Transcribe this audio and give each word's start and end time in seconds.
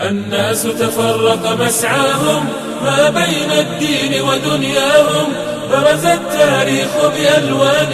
الناس 0.00 0.62
تفرق 0.62 1.56
مسعاهم 1.60 2.48
ما 2.84 3.10
بين 3.10 3.50
الدين 3.50 4.22
ودنياهم. 4.22 5.32
برز 5.70 6.06
التاريخ 6.06 6.88
بألوان 6.96 7.92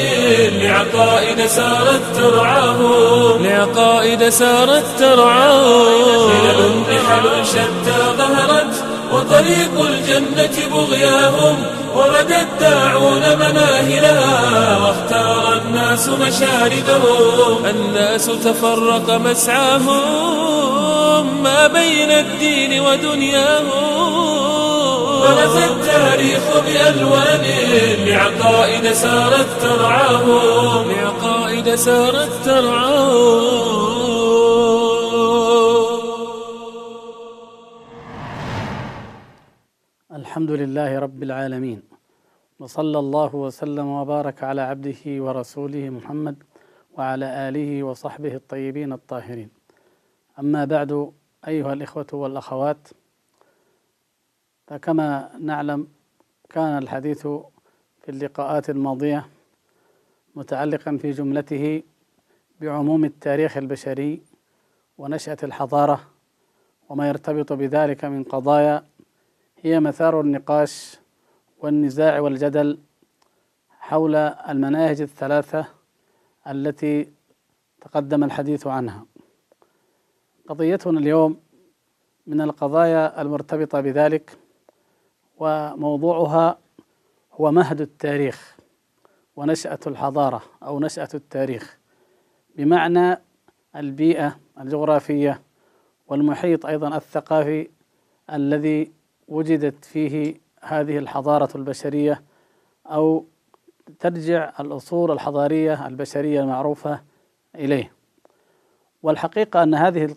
لعقائد 0.52 1.46
سارت 1.46 2.00
ترعاهم. 2.16 3.46
لعقائد 3.46 4.28
سارت 4.28 4.84
ترعاهم. 4.98 6.84
رحل 6.88 7.46
شتى 7.46 7.98
ظهرت 8.18 8.67
وطريق 9.12 9.80
الجنة 9.80 10.56
بغياهم 10.72 11.56
ورد 11.94 12.32
الداعون 12.32 13.22
مناهلها 13.36 14.78
واختار 14.78 15.62
الناس 15.66 16.08
مشاردهم 16.08 17.66
الناس 17.66 18.26
تفرق 18.26 19.10
مسعاهم 19.10 20.48
ما 21.42 21.66
بين 21.66 22.10
الدين 22.10 22.80
ودنياهم. 22.80 23.98
برز 25.20 25.56
التاريخ 25.56 26.42
بألوان 26.66 27.44
لعقائد 28.06 28.92
سارت 28.92 29.46
ترعاهم. 29.62 30.90
لعقائد 30.90 31.74
سارت 31.74 32.32
ترعاهم. 32.44 33.67
الحمد 40.38 40.50
لله 40.50 40.98
رب 40.98 41.22
العالمين. 41.22 41.82
وصلى 42.58 42.98
الله 42.98 43.34
وسلم 43.34 43.86
وبارك 43.86 44.44
على 44.44 44.60
عبده 44.60 45.02
ورسوله 45.06 45.90
محمد 45.90 46.36
وعلى 46.96 47.48
آله 47.48 47.82
وصحبه 47.82 48.34
الطيبين 48.34 48.92
الطاهرين. 48.92 49.50
أما 50.38 50.64
بعد 50.64 51.12
أيها 51.48 51.72
الإخوة 51.72 52.06
والأخوات 52.12 52.88
فكما 54.66 55.30
نعلم 55.40 55.88
كان 56.50 56.78
الحديث 56.78 57.22
في 58.02 58.08
اللقاءات 58.08 58.70
الماضية 58.70 59.26
متعلقا 60.34 60.96
في 60.96 61.10
جملته 61.10 61.82
بعموم 62.60 63.04
التاريخ 63.04 63.56
البشري 63.56 64.22
ونشأة 64.98 65.38
الحضارة 65.42 66.00
وما 66.88 67.08
يرتبط 67.08 67.52
بذلك 67.52 68.04
من 68.04 68.24
قضايا 68.24 68.84
هي 69.62 69.80
مثار 69.80 70.20
النقاش 70.20 70.98
والنزاع 71.58 72.20
والجدل 72.20 72.78
حول 73.70 74.14
المناهج 74.16 75.00
الثلاثة 75.00 75.66
التي 76.46 77.12
تقدم 77.80 78.24
الحديث 78.24 78.66
عنها. 78.66 79.06
قضيتنا 80.48 80.98
اليوم 81.00 81.40
من 82.26 82.40
القضايا 82.40 83.22
المرتبطة 83.22 83.80
بذلك 83.80 84.38
وموضوعها 85.38 86.58
هو 87.32 87.52
مهد 87.52 87.80
التاريخ 87.80 88.56
ونشأة 89.36 89.78
الحضارة 89.86 90.42
أو 90.62 90.80
نشأة 90.80 91.08
التاريخ 91.14 91.78
بمعنى 92.56 93.18
البيئة 93.76 94.38
الجغرافية 94.60 95.42
والمحيط 96.08 96.66
أيضا 96.66 96.96
الثقافي 96.96 97.68
الذي 98.32 98.97
وجدت 99.28 99.84
فيه 99.84 100.34
هذه 100.60 100.98
الحضارة 100.98 101.56
البشرية 101.56 102.22
أو 102.86 103.24
ترجع 104.00 104.52
الأصول 104.60 105.10
الحضارية 105.10 105.86
البشرية 105.86 106.40
المعروفة 106.40 107.00
إليه. 107.54 107.92
والحقيقة 109.02 109.62
أن 109.62 109.74
هذه 109.74 110.14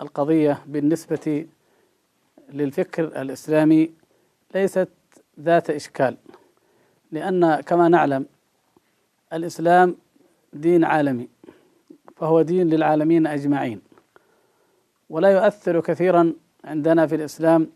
القضية 0.00 0.62
بالنسبة 0.66 1.46
للفكر 2.52 3.04
الإسلامي 3.04 3.90
ليست 4.54 4.88
ذات 5.40 5.70
إشكال 5.70 6.16
لأن 7.12 7.60
كما 7.60 7.88
نعلم 7.88 8.26
الإسلام 9.32 9.96
دين 10.52 10.84
عالمي 10.84 11.28
فهو 12.16 12.42
دين 12.42 12.68
للعالمين 12.68 13.26
أجمعين. 13.26 13.80
ولا 15.10 15.28
يؤثر 15.28 15.80
كثيرا 15.80 16.32
عندنا 16.64 17.06
في 17.06 17.14
الإسلام 17.14 17.66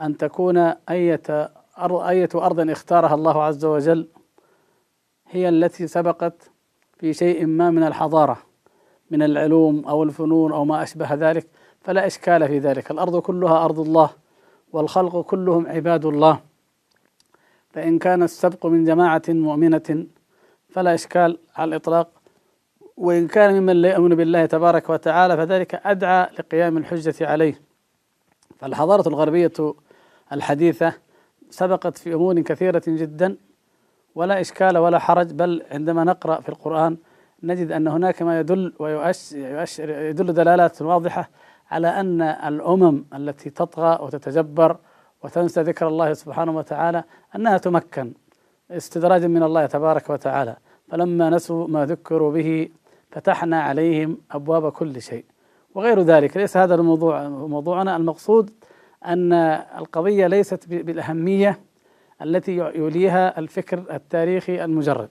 أن 0.00 0.16
تكون 0.16 0.56
أية 0.90 1.52
أية 1.82 2.28
أرض 2.34 2.70
اختارها 2.70 3.14
الله 3.14 3.42
عز 3.42 3.64
وجل 3.64 4.08
هي 5.28 5.48
التي 5.48 5.86
سبقت 5.86 6.50
في 6.98 7.12
شيء 7.12 7.46
ما 7.46 7.70
من 7.70 7.82
الحضارة 7.82 8.38
من 9.10 9.22
العلوم 9.22 9.84
أو 9.88 10.02
الفنون 10.02 10.52
أو 10.52 10.64
ما 10.64 10.82
أشبه 10.82 11.14
ذلك 11.14 11.46
فلا 11.80 12.06
إشكال 12.06 12.48
في 12.48 12.58
ذلك. 12.58 12.90
الأرض 12.90 13.18
كلها 13.20 13.64
أرض 13.64 13.78
الله 13.80 14.10
والخلق 14.72 15.20
كلهم 15.20 15.66
عباد 15.66 16.04
الله. 16.04 16.40
فإن 17.70 17.98
كان 17.98 18.22
السبق 18.22 18.66
من 18.66 18.84
جماعة 18.84 19.22
مؤمنة 19.28 20.06
فلا 20.68 20.94
إشكال 20.94 21.38
على 21.56 21.68
الإطلاق. 21.68 22.08
وإن 22.96 23.26
كان 23.28 23.60
ممن 23.60 23.76
لا 23.76 23.94
يؤمن 23.94 24.14
بالله 24.14 24.46
تبارك 24.46 24.90
وتعالى 24.90 25.36
فذلك 25.36 25.74
أدعى 25.74 26.28
لقيام 26.38 26.76
الحجة 26.76 27.26
عليه. 27.26 27.71
فالحضارة 28.62 29.08
الغربية 29.08 29.52
الحديثة 30.32 30.92
سبقت 31.50 31.98
في 31.98 32.14
أمور 32.14 32.40
كثيرة 32.40 32.82
جدا 32.86 33.36
ولا 34.14 34.40
إشكال 34.40 34.78
ولا 34.78 34.98
حرج 34.98 35.32
بل 35.32 35.62
عندما 35.70 36.04
نقرأ 36.04 36.40
في 36.40 36.48
القرآن 36.48 36.96
نجد 37.42 37.72
أن 37.72 37.88
هناك 37.88 38.22
ما 38.22 38.40
يدل 38.40 38.72
ويؤشر 38.78 39.88
يدل 39.88 40.32
دلالات 40.32 40.82
واضحة 40.82 41.30
على 41.70 41.88
أن 41.88 42.22
الأمم 42.22 43.04
التي 43.14 43.50
تطغى 43.50 43.98
وتتجبر 44.02 44.76
وتنسى 45.24 45.62
ذكر 45.62 45.88
الله 45.88 46.12
سبحانه 46.12 46.56
وتعالى 46.56 47.04
أنها 47.36 47.58
تمكن 47.58 48.12
استدراجا 48.70 49.26
من 49.26 49.42
الله 49.42 49.66
تبارك 49.66 50.10
وتعالى. 50.10 50.56
فلما 50.90 51.30
نسوا 51.30 51.68
ما 51.68 51.86
ذكروا 51.86 52.32
به 52.32 52.68
فتحنا 53.10 53.62
عليهم 53.62 54.18
أبواب 54.30 54.72
كل 54.72 55.02
شيء. 55.02 55.24
وغير 55.74 56.00
ذلك 56.00 56.36
ليس 56.36 56.56
هذا 56.56 56.74
الموضوع 56.74 57.28
موضوعنا. 57.28 57.96
المقصود 57.96 58.50
أن 59.04 59.32
القضية 59.78 60.26
ليست 60.26 60.68
بالأهمية 60.68 61.60
التي 62.22 62.56
يوليها 62.56 63.38
الفكر 63.38 63.84
التاريخي 63.90 64.64
المجرد. 64.64 65.10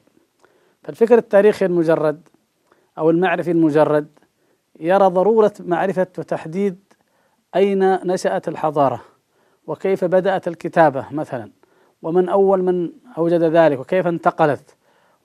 فالفكر 0.84 1.18
التاريخي 1.18 1.66
المجرد 1.66 2.30
أو 2.98 3.10
المعرفي 3.10 3.52
المجرد 3.52 4.08
يرى 4.80 5.08
ضرورة 5.08 5.54
معرفة 5.60 6.08
وتحديد 6.18 6.80
أين 7.56 7.94
نشأت 8.08 8.48
الحضارة 8.48 9.02
وكيف 9.68 10.06
بدأت 10.06 10.48
الكتابة 10.48 11.06
مثلا 11.12 11.52
ومن 12.02 12.30
أول 12.30 12.64
من 12.64 12.92
أوجد 13.18 13.44
ذلك 13.44 13.80
وكيف 13.80 14.08
انتقلت. 14.08 14.76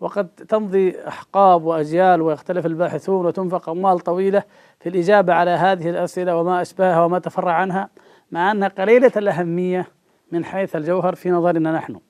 وقد 0.01 0.29
تمضي 0.29 1.09
أحقاب 1.09 1.65
وأجيال 1.65 2.23
ويختلف 2.23 2.67
الباحثون 2.67 3.27
وتنفق 3.27 3.69
أموال 3.69 4.01
طويلة 4.01 4.43
في 4.81 4.89
الإجابة 4.89 5.35
على 5.35 5.51
هذه 5.51 5.91
الأسئلة 5.91 6.37
وما 6.37 6.63
أشبهها 6.63 7.05
وما 7.05 7.19
تفرع 7.19 7.53
عنها 7.53 7.89
مع 8.33 8.51
أنها 8.51 8.69
قليلة 8.69 9.13
الأهمية 9.17 9.87
من 10.33 10.45
حيث 10.45 10.77
الجوهر 10.77 11.15
في 11.15 11.31
نظرنا 11.31 11.73
نحن. 11.73 12.01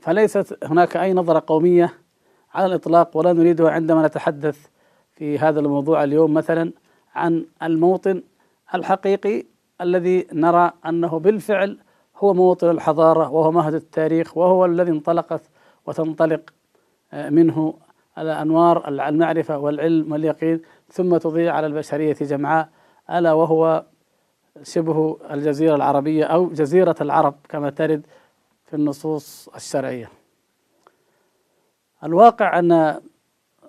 فليست 0.00 0.58
هناك 0.64 0.96
أي 0.96 1.12
نظرة 1.12 1.44
قومية 1.46 1.94
على 2.54 2.66
الإطلاق 2.66 3.16
ولا 3.16 3.32
نريدها 3.32 3.70
عندما 3.70 4.06
نتحدث 4.06 4.66
في 5.14 5.38
هذا 5.38 5.60
الموضوع 5.60 6.04
اليوم 6.04 6.34
مثلا 6.34 6.72
عن 7.14 7.46
الموطن 7.62 8.22
الحقيقي 8.74 9.44
الذي 9.80 10.26
نرى 10.32 10.72
أنه 10.86 11.18
بالفعل 11.18 11.78
هو 12.16 12.34
موطن 12.34 12.70
الحضارة 12.70 13.30
وهو 13.30 13.52
مهد 13.52 13.74
التاريخ 13.74 14.36
وهو 14.36 14.64
الذي 14.64 14.90
انطلقت 14.90 15.42
وتنطلق 15.86 16.40
منه 17.12 17.74
الأنوار 18.18 18.88
المعرفة 18.88 19.58
والعلم 19.58 20.12
واليقين 20.12 20.60
ثم 20.88 21.16
تضيء 21.16 21.48
على 21.48 21.66
البشرية 21.66 22.16
جمعاء 22.20 22.68
ألا 23.10 23.32
وهو 23.32 23.84
شبه 24.62 25.18
الجزيرة 25.30 25.74
العربية 25.76 26.24
أو 26.24 26.48
جزيرة 26.48 26.94
العرب 27.00 27.34
كما 27.48 27.70
ترد 27.70 28.06
في 28.66 28.76
النصوص 28.76 29.48
الشرعية. 29.48 30.10
الواقع 32.04 32.58
أن 32.58 33.00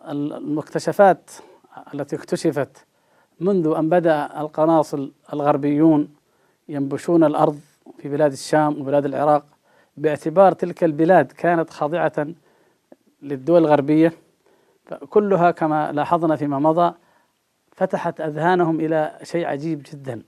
المكتشفات 0.09 1.31
التي 1.93 2.15
اكتشفت 2.15 2.85
منذ 3.39 3.73
أن 3.77 3.89
بدأ 3.89 4.41
القناصل 4.41 5.11
الغربيون 5.33 6.15
ينبشون 6.69 7.23
الأرض 7.23 7.59
في 7.97 8.09
بلاد 8.09 8.31
الشام 8.31 8.81
وبلاد 8.81 9.05
العراق 9.05 9.45
باعتبار 9.97 10.51
تلك 10.51 10.83
البلاد 10.83 11.31
كانت 11.31 11.69
خاضعة 11.69 12.27
للدول 13.21 13.61
الغربية 13.61 14.13
كلها 15.09 15.51
كما 15.51 15.91
لاحظنا 15.91 16.35
فيما 16.35 16.59
مضى 16.59 16.93
فتحت 17.71 18.21
أذهانهم 18.21 18.79
إلى 18.79 19.19
شيء 19.23 19.45
عجيب 19.45 19.85
جدا. 19.93 20.21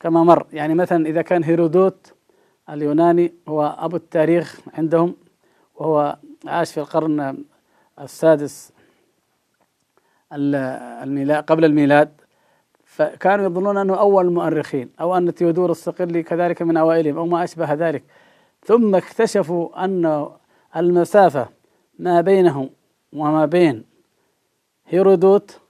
كما 0.00 0.24
مر 0.24 0.46
يعني 0.52 0.74
مثلا 0.74 1.06
إذا 1.06 1.22
كان 1.22 1.44
هيرودوت 1.44 2.12
اليوناني 2.70 3.32
هو 3.48 3.76
أبو 3.78 3.96
التاريخ 3.96 4.60
عندهم 4.74 5.14
وهو 5.74 6.16
عاش 6.46 6.72
في 6.72 6.80
القرن 6.80 7.44
السادس 8.00 8.72
الميلاد 10.32 11.44
قبل 11.44 11.64
الميلاد 11.64 12.10
فكانوا 12.84 13.44
يظنون 13.44 13.76
أنه 13.76 13.94
أول 13.94 14.26
المؤرخين 14.26 14.90
أو 15.00 15.16
أن 15.16 15.34
تيودور 15.34 15.70
الصقلي 15.70 16.22
كذلك 16.22 16.62
من 16.62 16.76
أوائلهم 16.76 17.18
أو 17.18 17.26
ما 17.26 17.44
أشبه 17.44 17.72
ذلك. 17.72 18.02
ثم 18.64 18.94
اكتشفوا 18.94 19.84
أن 19.84 20.28
المسافة 20.76 21.48
ما 21.98 22.20
بينهم 22.20 22.70
وما 23.12 23.46
بين 23.46 23.84
هيرودوت 24.88 25.60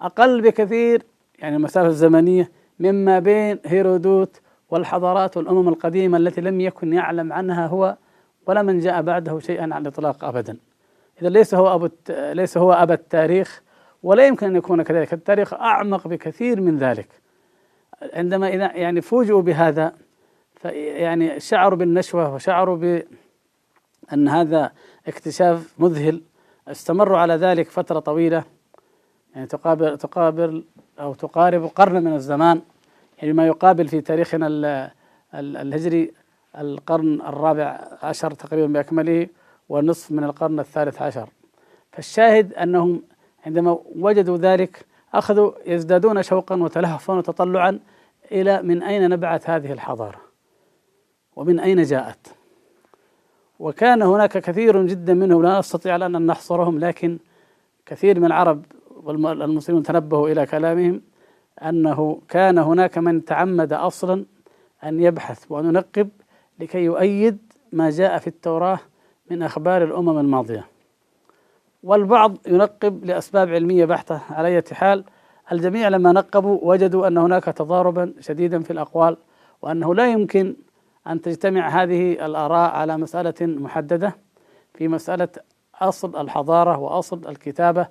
أقل 0.00 0.42
بكثير 0.42 1.02
يعني 1.38 1.56
المسافة 1.56 1.88
الزمنية 1.88 2.50
مما 2.78 3.18
بين 3.18 3.58
هيرودوت 3.64 4.40
والحضارات 4.70 5.36
والأمم 5.36 5.68
القديمة 5.68 6.18
التي 6.18 6.40
لم 6.40 6.60
يكن 6.60 6.92
يعلم 6.92 7.32
عنها 7.32 7.66
هو 7.66 7.96
ولا 8.46 8.62
من 8.62 8.78
جاء 8.78 9.02
بعده 9.02 9.38
شيئا 9.38 9.62
على 9.62 9.82
الإطلاق 9.82 10.24
أبدا. 10.24 10.56
إذا 11.20 11.28
ليس 11.28 11.54
هو 11.54 11.74
أبو 11.74 11.88
ليس 12.08 12.58
هو 12.58 12.72
أبا 12.72 12.94
التاريخ 12.94 13.62
ولا 14.02 14.26
يمكن 14.26 14.46
أن 14.46 14.56
يكون 14.56 14.82
كذلك. 14.82 15.12
التاريخ 15.12 15.54
أعمق 15.54 16.08
بكثير 16.08 16.60
من 16.60 16.78
ذلك. 16.78 17.08
عندما 18.14 18.48
إذا 18.48 18.72
يعني 18.72 19.00
فوجئوا 19.00 19.42
بهذا 19.42 19.92
يعني 20.64 21.40
شعروا 21.40 21.78
بالنشوة 21.78 22.34
وشعروا 22.34 22.76
بأن 22.76 24.28
هذا 24.28 24.72
اكتشاف 25.06 25.74
مذهل. 25.78 26.22
استمروا 26.68 27.18
على 27.18 27.34
ذلك 27.34 27.70
فترة 27.70 27.98
طويلة. 27.98 28.44
يعني 29.34 29.46
تقابل 29.46 29.98
تقابل 29.98 30.64
أو 31.00 31.14
تقارب 31.14 31.64
قرن 31.64 32.04
من 32.04 32.14
الزمان. 32.14 32.62
يعني 33.18 33.32
ما 33.32 33.46
يقابل 33.46 33.88
في 33.88 34.00
تاريخنا 34.00 34.90
الهجري 35.34 36.12
القرن 36.58 37.20
الرابع 37.20 37.98
عشر 38.02 38.30
تقريبا 38.30 38.66
بأكمله 38.66 39.26
ونصف 39.68 40.10
من 40.12 40.24
القرن 40.24 40.60
الثالث 40.60 41.02
عشر. 41.02 41.28
فالشاهد 41.92 42.54
أنهم 42.54 43.02
عندما 43.46 43.78
وجدوا 43.96 44.36
ذلك 44.36 44.86
أخذوا 45.14 45.52
يزدادون 45.66 46.22
شوقا 46.22 46.62
وتلهفا 46.62 47.14
وتطلعا 47.14 47.80
إلى 48.32 48.62
من 48.62 48.82
أين 48.82 49.10
نبعت 49.10 49.50
هذه 49.50 49.72
الحضارة. 49.72 50.31
ومن 51.36 51.60
أين 51.60 51.82
جاءت؟ 51.82 52.26
وكان 53.58 54.02
هناك 54.02 54.38
كثير 54.38 54.86
جدا 54.86 55.14
منهم 55.14 55.42
لا 55.42 55.58
نستطيع 55.58 55.96
الآن 55.96 56.14
أن 56.14 56.26
نحصرهم 56.26 56.78
لكن 56.78 57.18
كثير 57.86 58.20
من 58.20 58.26
العرب 58.26 58.64
والمسلمون 59.04 59.82
تنبهوا 59.82 60.28
إلى 60.28 60.46
كلامهم 60.46 61.00
أنه 61.62 62.20
كان 62.28 62.58
هناك 62.58 62.98
من 62.98 63.24
تعمد 63.24 63.72
أصلا 63.72 64.24
أن 64.84 65.00
يبحث 65.00 65.44
وأن 65.48 65.64
ينقب 65.64 66.08
لكي 66.60 66.78
يؤيد 66.78 67.38
ما 67.72 67.90
جاء 67.90 68.18
في 68.18 68.26
التوراة 68.26 68.78
من 69.30 69.42
أخبار 69.42 69.84
الأمم 69.84 70.18
الماضية. 70.18 70.66
والبعض 71.82 72.36
ينقب 72.46 73.04
لأسباب 73.04 73.48
علمية 73.48 73.84
بحتة 73.84 74.20
على 74.30 74.48
أي 74.48 74.62
حال. 74.72 75.04
الجميع 75.52 75.88
لما 75.88 76.12
نقبوا 76.12 76.58
وجدوا 76.62 77.06
أن 77.06 77.18
هناك 77.18 77.44
تضاربا 77.44 78.14
شديدا 78.20 78.62
في 78.62 78.70
الأقوال 78.70 79.16
وأنه 79.62 79.94
لا 79.94 80.12
يمكن 80.12 80.54
أن 81.06 81.20
تجتمع 81.20 81.68
هذه 81.68 82.26
الآراء 82.26 82.70
على 82.70 82.96
مسألة 82.96 83.34
محددة 83.40 84.16
في 84.74 84.88
مسألة 84.88 85.28
أصل 85.80 86.20
الحضارة 86.20 86.78
وأصل 86.78 87.28
الكتابة 87.28 87.88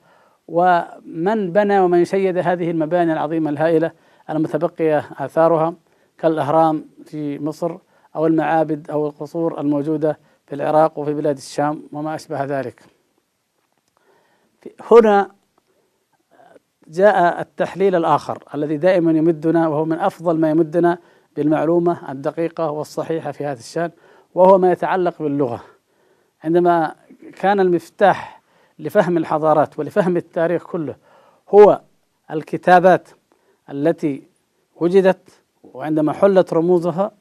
ومن 0.47 1.51
بنى 1.51 1.79
ومن 1.79 2.05
شيد 2.05 2.37
هذه 2.37 2.71
المباني 2.71 3.13
العظيمة 3.13 3.49
الهائلة 3.49 3.91
المتبقية 4.29 5.09
آثارها 5.17 5.73
كالأهرام 6.17 6.85
في 7.05 7.39
مصر 7.39 7.77
أو 8.15 8.27
المعابد 8.27 8.91
أو 8.91 9.07
القصور 9.07 9.59
الموجودة 9.59 10.19
في 10.47 10.55
العراق 10.55 10.99
وفي 10.99 11.13
بلاد 11.13 11.37
الشام 11.37 11.83
وما 11.93 12.15
أشبه 12.15 12.43
ذلك. 12.43 12.83
هنا 14.91 15.31
جاء 16.87 17.41
التحليل 17.41 17.95
الآخر 17.95 18.43
الذي 18.55 18.77
دائما 18.77 19.11
يمدنا 19.11 19.67
وهو 19.67 19.85
من 19.85 19.99
أفضل 19.99 20.39
ما 20.39 20.49
يمدنا 20.49 20.97
بالمعلومة 21.35 22.11
الدقيقة 22.11 22.71
والصحيحة 22.71 23.31
في 23.31 23.45
هذا 23.45 23.59
الشأن 23.59 23.91
وهو 24.35 24.57
ما 24.57 24.71
يتعلق 24.71 25.21
باللغة. 25.21 25.63
عندما 26.43 26.95
كان 27.41 27.59
المفتاح 27.59 28.41
لفهم 28.79 29.17
الحضارات 29.17 29.79
ولفهم 29.79 30.17
التاريخ 30.17 30.65
كله 30.65 30.95
هو 31.49 31.81
الكتابات 32.31 33.09
التي 33.69 34.23
وجدت 34.75 35.29
وعندما 35.63 36.13
حلت 36.13 36.53
رموزها 36.53 37.11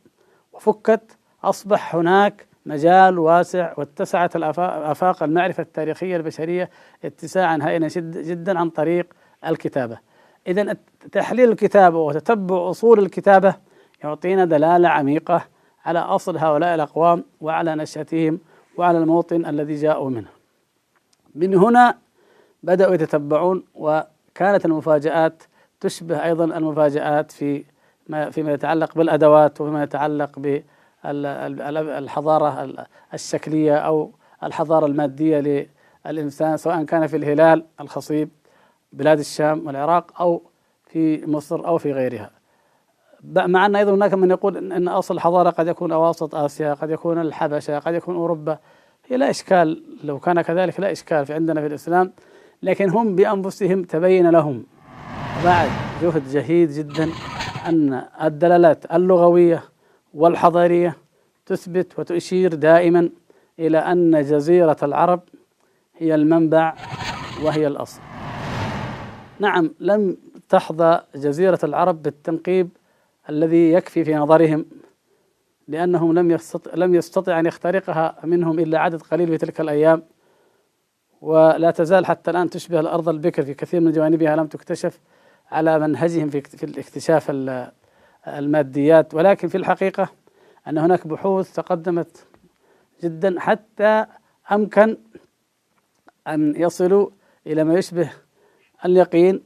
وفكت 0.53 1.17
أصبح 1.45 1.95
هناك 1.95 2.47
مجال 2.67 3.19
واسع 3.19 3.73
واتسعت 3.77 4.37
الآفاق 4.37 5.23
المعرفة 5.23 5.63
التاريخية 5.63 6.17
البشرية 6.17 6.71
اتساعا 7.05 7.59
هائلا 7.63 7.89
جدا 8.13 8.59
عن 8.59 8.71
طريق 8.71 9.07
الكتابة. 9.47 9.99
إذا 10.47 10.77
تحليل 11.13 11.51
الكتابة 11.51 11.99
وتتبع 11.99 12.71
أصول 12.71 12.99
الكتابة 12.99 13.55
يعطينا 14.05 14.45
دلالة 14.45 14.89
عميقة 14.89 15.45
على 15.85 15.99
أصل 15.99 16.37
هؤلاء 16.37 16.75
الأقوام 16.75 17.25
وعلى 17.41 17.75
نشأتهم 17.75 18.39
وعلى 18.77 18.99
الموطن 18.99 19.47
الذي 19.47 19.75
جاءوا 19.75 20.11
منه. 20.11 20.29
من 21.35 21.55
هنا 21.55 21.99
بدأوا 22.63 22.95
يتتبعون 22.95 23.65
وكانت 23.75 24.65
المفاجآت 24.65 25.43
تشبه 25.81 26.25
أيضا 26.25 26.45
المفاجآت 26.45 27.33
في 27.33 27.65
ما 28.09 28.31
فيما 28.31 28.53
يتعلق 28.53 28.95
بالأدوات 28.95 29.61
وفيما 29.61 29.83
يتعلق 29.83 30.39
بالحضارة 31.05 32.75
الشكلية 33.15 33.77
أو 33.77 34.11
الحضارة 34.43 34.87
المادية 34.87 35.69
للإنسان 36.07 36.57
سواء 36.57 36.85
كان 36.85 37.07
في 37.07 37.17
الهلال 37.17 37.65
الخصيب 37.81 38.29
بلاد 38.93 39.19
الشام 39.19 39.67
والعراق 39.67 40.21
أو 40.21 40.43
في 40.87 41.27
مصر 41.27 41.67
أو 41.67 41.79
في 41.79 41.93
غيرها. 41.93 42.40
مع 43.25 43.67
أن 43.67 43.77
أيضا 43.77 43.95
هناك 43.95 44.15
من 44.15 44.31
يقول 44.31 44.73
أن 44.73 44.89
أصل 44.89 45.15
الحضارة 45.15 45.51
قد 45.51 45.67
يكون 45.69 45.93
أواسط 45.93 46.35
آسيا 46.35 46.75
قد 46.75 46.91
يكون 46.91 47.21
الحبشة 47.21 47.79
قد 47.79 47.95
يكون 47.95 48.17
أوروبا. 48.17 48.59
هي 49.09 49.17
لا 49.17 49.31
إشكال. 49.31 49.83
لو 50.05 50.19
كان 50.19 50.41
كذلك 50.41 50.81
لا 50.81 50.93
إشكال 50.93 51.27
في 51.27 51.35
عندنا 51.35 51.61
في 51.61 51.67
الإسلام. 51.67 52.13
لكن 52.63 52.91
هم 52.91 53.17
بأنفسهم 53.17 53.83
تبين 53.83 54.31
لهم. 54.31 54.65
بعد 55.45 55.69
جهد 56.03 56.29
جهيد 56.29 56.71
جدا 56.71 57.09
أن 57.67 58.03
الدلالات 58.23 58.93
اللغوية 58.95 59.63
والحضارية 60.15 60.97
تثبت 61.47 61.99
وتشير 61.99 62.55
دائما 62.55 63.11
إلى 63.59 63.79
أن 63.79 64.23
جزيرة 64.23 64.77
العرب 64.83 65.21
هي 65.97 66.15
المنبع 66.15 66.75
وهي 67.45 67.67
الأصل. 67.67 68.01
نعم 69.39 69.75
لم 69.81 70.17
تحظى 70.49 71.01
جزيرة 71.15 71.59
العرب 71.65 72.03
بالتنقيب 72.03 72.69
الذي 73.29 73.73
يكفي 73.73 74.05
في 74.05 74.15
نظرهم 74.15 74.67
لأنهم 75.69 76.13
لم 76.13 76.31
يستطع, 76.31 76.75
لم 76.75 76.95
يستطع 76.95 77.41
أن 77.41 77.47
يخترقها 77.47 78.17
منهم 78.25 78.59
إلا 78.59 78.79
عدد 78.79 79.03
قليل 79.03 79.29
في 79.29 79.39
تلك 79.39 79.61
الأيام. 79.61 80.03
ولا 81.21 81.71
تزال 81.71 82.07
حتى 82.07 82.31
الآن 82.31 82.51
تشبه 82.51 82.81
الأرض 82.81 83.09
البكر 83.09 83.43
في 83.43 83.55
كثير 83.55 83.81
من 83.81 83.93
جوانبها 83.93 84.37
لم 84.37 84.47
تكتشف 84.47 85.01
على 85.51 85.79
منهجهم 85.79 86.31
في 86.31 86.41
في 86.41 86.65
الاكتشاف 86.65 87.33
الماديات. 88.29 89.15
ولكن 89.15 89.49
في 89.49 89.57
الحقيقة 89.57 90.09
أن 90.69 90.79
هناك 90.79 91.07
بحوث 91.07 91.53
تقدمت 91.53 92.27
جدا 93.03 93.41
حتى 93.41 94.07
أمكن 94.53 94.97
أن 96.29 96.55
يصلوا 96.57 97.11
إلى 97.47 97.65
ما 97.65 97.75
يشبه 97.75 98.11
اليقين 98.85 99.43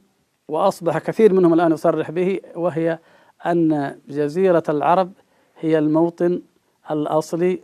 وأصبح 0.48 0.98
كثير 0.98 1.32
منهم 1.32 1.54
الآن 1.54 1.72
يصرح 1.72 2.10
به 2.10 2.40
وهي 2.54 2.98
أن 3.46 3.98
جزيرة 4.08 4.62
العرب 4.68 5.12
هي 5.60 5.78
الموطن 5.78 6.42
الأصلي 6.90 7.60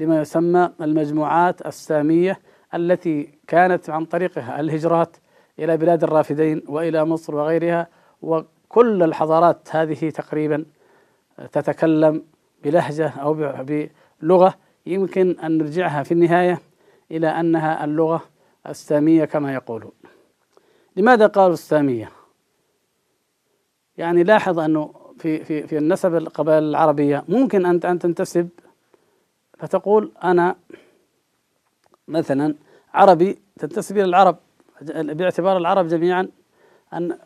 لما 0.00 0.20
يسمى 0.20 0.70
المجموعات 0.80 1.66
السامية 1.66 2.40
التي 2.74 3.38
كانت 3.46 3.90
عن 3.90 4.04
طريقها 4.04 4.60
الهجرات 4.60 5.16
إلى 5.58 5.76
بلاد 5.76 6.04
الرافدين 6.04 6.62
وإلى 6.68 7.04
مصر 7.04 7.34
وغيرها 7.34 7.86
وكل 8.22 9.02
الحضارات 9.02 9.68
هذه 9.70 10.10
تقريبا 10.10 10.64
تتكلم 11.52 12.22
بلهجة 12.64 13.08
أو 13.08 13.52
بلغة 14.22 14.54
يمكن 14.86 15.36
أن 15.40 15.58
نرجعها 15.58 16.02
في 16.02 16.12
النهاية 16.12 16.60
إلى 17.10 17.28
أنها 17.28 17.84
اللغة 17.84 18.22
السامية 18.68 19.24
كما 19.24 19.54
يقولون 19.54 19.92
لماذا 20.96 21.26
قالوا 21.26 21.54
السامية؟ 21.54 22.10
يعني 23.96 24.22
لاحظ 24.22 24.58
أنه 24.58 24.99
في 25.20 25.44
في 25.44 25.66
في 25.66 25.78
النسب 25.78 26.14
القبائل 26.14 26.62
العربية. 26.62 27.24
ممكن 27.28 27.66
أنت 27.66 27.84
أن 27.84 27.98
تنتسب 27.98 28.48
فتقول 29.58 30.12
أنا 30.24 30.56
مثلا 32.08 32.54
عربي 32.94 33.38
تنتسب 33.58 33.96
إلى 33.96 34.04
العرب 34.04 34.36
باعتبار 34.92 35.56
العرب 35.56 35.88
جميعا 35.88 36.28
أن 36.94 37.16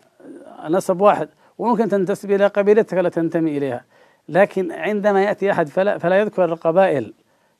نسب 0.69 1.01
واحد 1.01 1.29
وممكن 1.59 1.89
تنتسب 1.89 2.31
إلى 2.31 2.47
قبيلتك 2.47 2.99
التي 2.99 3.21
تنتمي 3.21 3.59
إليها. 3.59 3.85
لكن 4.29 4.73
عندما 4.73 5.25
يأتي 5.25 5.51
أحد 5.51 5.69
فلا, 5.69 5.99
فلا 5.99 6.21
يذكر 6.21 6.45
القبائل 6.45 7.13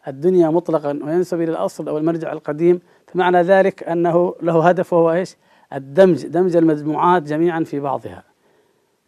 الدنيا 0.09 0.49
مطلقا 0.51 1.01
وينسب 1.05 1.41
إلى 1.41 1.51
الأصل 1.51 1.89
أو 1.89 1.99
المرجع 1.99 2.33
القديم. 2.33 2.81
فمعنى 3.07 3.43
ذلك 3.43 3.83
أنه 3.83 4.35
له 4.43 4.69
هدف 4.69 4.93
وهو 4.93 5.13
إيش؟ 5.13 5.37
الدمج 5.73 6.27
دمج 6.27 6.57
المجموعات 6.57 7.23
جميعا 7.23 7.65
في 7.65 7.81
بعضها. 7.81 8.34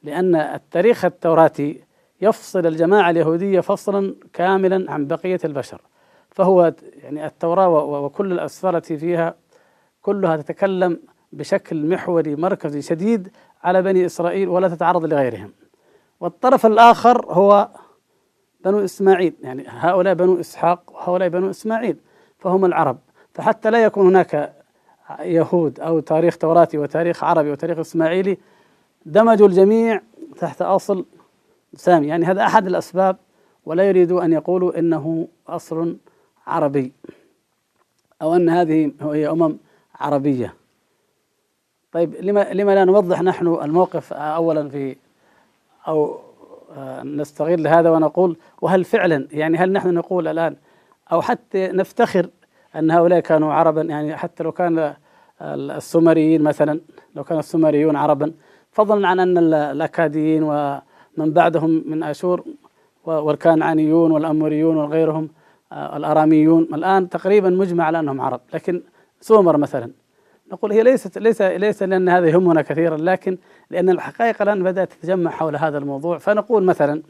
لأن 0.07 0.35
التاريخ 0.35 1.05
التوراتي 1.05 1.85
يفصل 2.21 2.67
الجماعة 2.67 3.11
اليهودية 3.11 3.61
فصلا 3.61 4.15
كاملا 4.33 4.93
عن 4.93 5.07
بقية 5.07 5.39
البشر. 5.45 5.81
فهو 6.31 6.75
يعني 7.03 7.27
التوراة 7.27 7.69
وكل 8.05 8.33
الأسفار 8.33 8.77
التي 8.77 8.99
فيها 8.99 9.35
كلها 10.03 10.37
تتكلم 10.37 11.01
بشكل 11.33 11.87
محوري 11.87 12.37
مركزي 12.37 12.83
شديد 12.83 13.29
على 13.65 13.83
بني 13.83 14.07
إسرائيل 14.07 14.49
ولا 14.49 14.69
تتعرض 14.69 15.05
لغيرهم. 15.05 15.53
والطرف 16.21 16.67
الآخر 16.67 17.27
هو 17.33 17.69
بنو 18.65 18.85
إسماعيل 18.85 19.35
يعني 19.43 19.65
هؤلاء 19.69 20.15
بنو 20.15 20.41
إسحاق 20.41 20.93
وهؤلاء 20.93 21.29
بنو 21.29 21.51
إسماعيل 21.51 21.97
فهم 22.39 22.65
العرب. 22.65 22.99
فحتى 23.35 23.71
لا 23.71 23.85
يكون 23.85 24.07
هناك 24.07 24.57
يهود 25.21 25.81
أو 25.81 26.01
تاريخ 26.01 26.37
توراتي 26.37 26.79
وتاريخ 26.79 27.25
عربي 27.25 27.51
وتاريخ 27.51 27.79
إسماعيلي 27.79 28.39
دمجوا 29.07 29.49
الجميع 29.49 30.01
تحت 30.39 30.63
أصل 30.63 31.05
سامي. 31.75 32.07
يعني 32.07 32.25
هذا 32.25 32.43
أحد 32.43 32.67
الأسباب 32.67 33.17
ولا 33.67 33.89
يريدوا 33.89 34.25
أن 34.25 34.33
يقولوا 34.33 34.79
إنه 34.79 35.29
أصل 35.49 35.97
عربي 36.47 36.93
أو 38.23 38.37
أن 38.37 38.49
هذه 38.49 38.93
هي 39.01 39.29
أمم 39.29 39.57
عربية. 39.95 40.55
طيب 41.93 42.15
لما 42.21 42.53
لما 42.53 42.75
لا 42.75 42.85
نوضح 42.85 43.23
نحن 43.23 43.47
الموقف 43.47 44.13
أولا 44.13 44.69
في 44.69 44.97
أو 45.89 46.19
آه، 46.77 47.03
نستغل 47.03 47.67
هذا 47.67 47.91
ونقول 47.91 48.37
وهل 48.63 48.85
فعلا 48.85 49.29
يعني 49.33 49.59
هل 49.59 49.73
نحن 49.73 49.95
نقول 49.95 50.29
الآن 50.29 50.57
أو 51.13 51.23
حتى 51.23 51.69
نفتخر 51.69 52.31
أن 52.77 52.91
هؤلاء 52.91 53.21
كانوا 53.21 53.53
عربا؟ 53.53 53.83
يعني 53.83 54.17
حتى 54.17 54.43
لو 54.45 54.53
كان 54.53 54.95
السومريين 55.43 56.43
مثلا 56.43 56.81
لو 57.15 57.25
كان 57.25 57.39
السومريون 57.39 57.97
عربا 57.97 58.33
فضلا 58.77 59.09
عن 59.09 59.21
أن 59.21 59.39
الأكاديين 59.55 60.43
ومن 60.43 61.33
بعدهم 61.33 61.83
من 61.87 62.03
أشور 62.03 62.45
والكانعانيون 63.05 64.11
والأموريون 64.11 64.77
وغيرهم 64.77 65.29
آه، 65.73 65.97
الأراميون. 65.97 66.63
الآن 66.63 67.09
تقريبا 67.09 67.51
مجمع 67.51 67.85
على 67.85 68.01
أنهم 68.01 68.21
عرب 68.21 68.41
لكن 68.55 68.83
سومر 69.21 69.57
مثلا. 69.57 69.91
نقول 70.53 70.73
هي 70.73 70.83
ليست 70.83 71.19
ليس 71.19 71.43
ليس 71.43 71.83
لأن 71.83 72.09
هذا 72.09 72.27
يهمنا 72.27 72.63
كثيرا 72.63 72.97
لكن 72.97 73.39
لأن 73.71 73.91
الحقائق 73.91 74.43
الآن 74.43 74.63
بدأت 74.63 74.93
تتجمع 74.93 75.31
حول 75.31 75.57
هذا 75.57 75.79
الموضوع. 75.79 76.19
فنقول 76.19 76.65
مثلا 76.65 77.03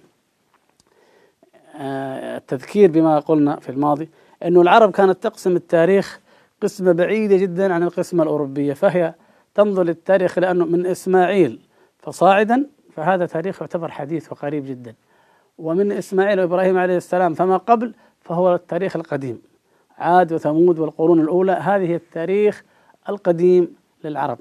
آه، 1.76 2.36
التذكير 2.36 2.90
بما 2.90 3.18
قلنا 3.18 3.56
في 3.56 3.68
الماضي 3.68 4.08
أنه 4.44 4.60
العرب 4.60 4.90
كانت 4.90 5.22
تقسم 5.22 5.56
التاريخ 5.56 6.20
قسمة 6.62 6.92
بعيدة 6.92 7.36
جدا 7.36 7.72
عن 7.72 7.82
القسمة 7.82 8.22
الأوروبية 8.22 8.72
فهي 8.72 9.14
تنظر 9.56 9.82
للتاريخ 9.82 10.38
لأنه 10.38 10.64
من 10.64 10.86
إسماعيل. 10.86 11.60
فصاعدا 11.98 12.66
فهذا 12.92 13.26
تاريخ 13.26 13.60
يعتبر 13.60 13.90
حديث 13.90 14.32
وقريب 14.32 14.66
جدا. 14.66 14.94
ومن 15.58 15.92
إسماعيل 15.92 16.40
وإبراهيم 16.40 16.78
عليه 16.78 16.96
السلام 16.96 17.34
فما 17.34 17.56
قبل 17.56 17.94
فهو 18.20 18.54
التاريخ 18.54 18.96
القديم. 18.96 19.42
عاد 19.98 20.32
وثمود 20.32 20.78
والقرون 20.78 21.20
الأولى 21.20 21.52
هذه 21.52 21.94
التاريخ 21.94 22.64
القديم 23.08 23.76
للعرب. 24.04 24.38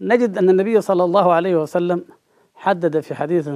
نجد 0.00 0.38
أن 0.38 0.50
النبي 0.50 0.80
صلى 0.80 1.04
الله 1.04 1.32
عليه 1.32 1.56
وسلم 1.62 2.04
حدد 2.54 3.00
في 3.00 3.14
حديث 3.14 3.50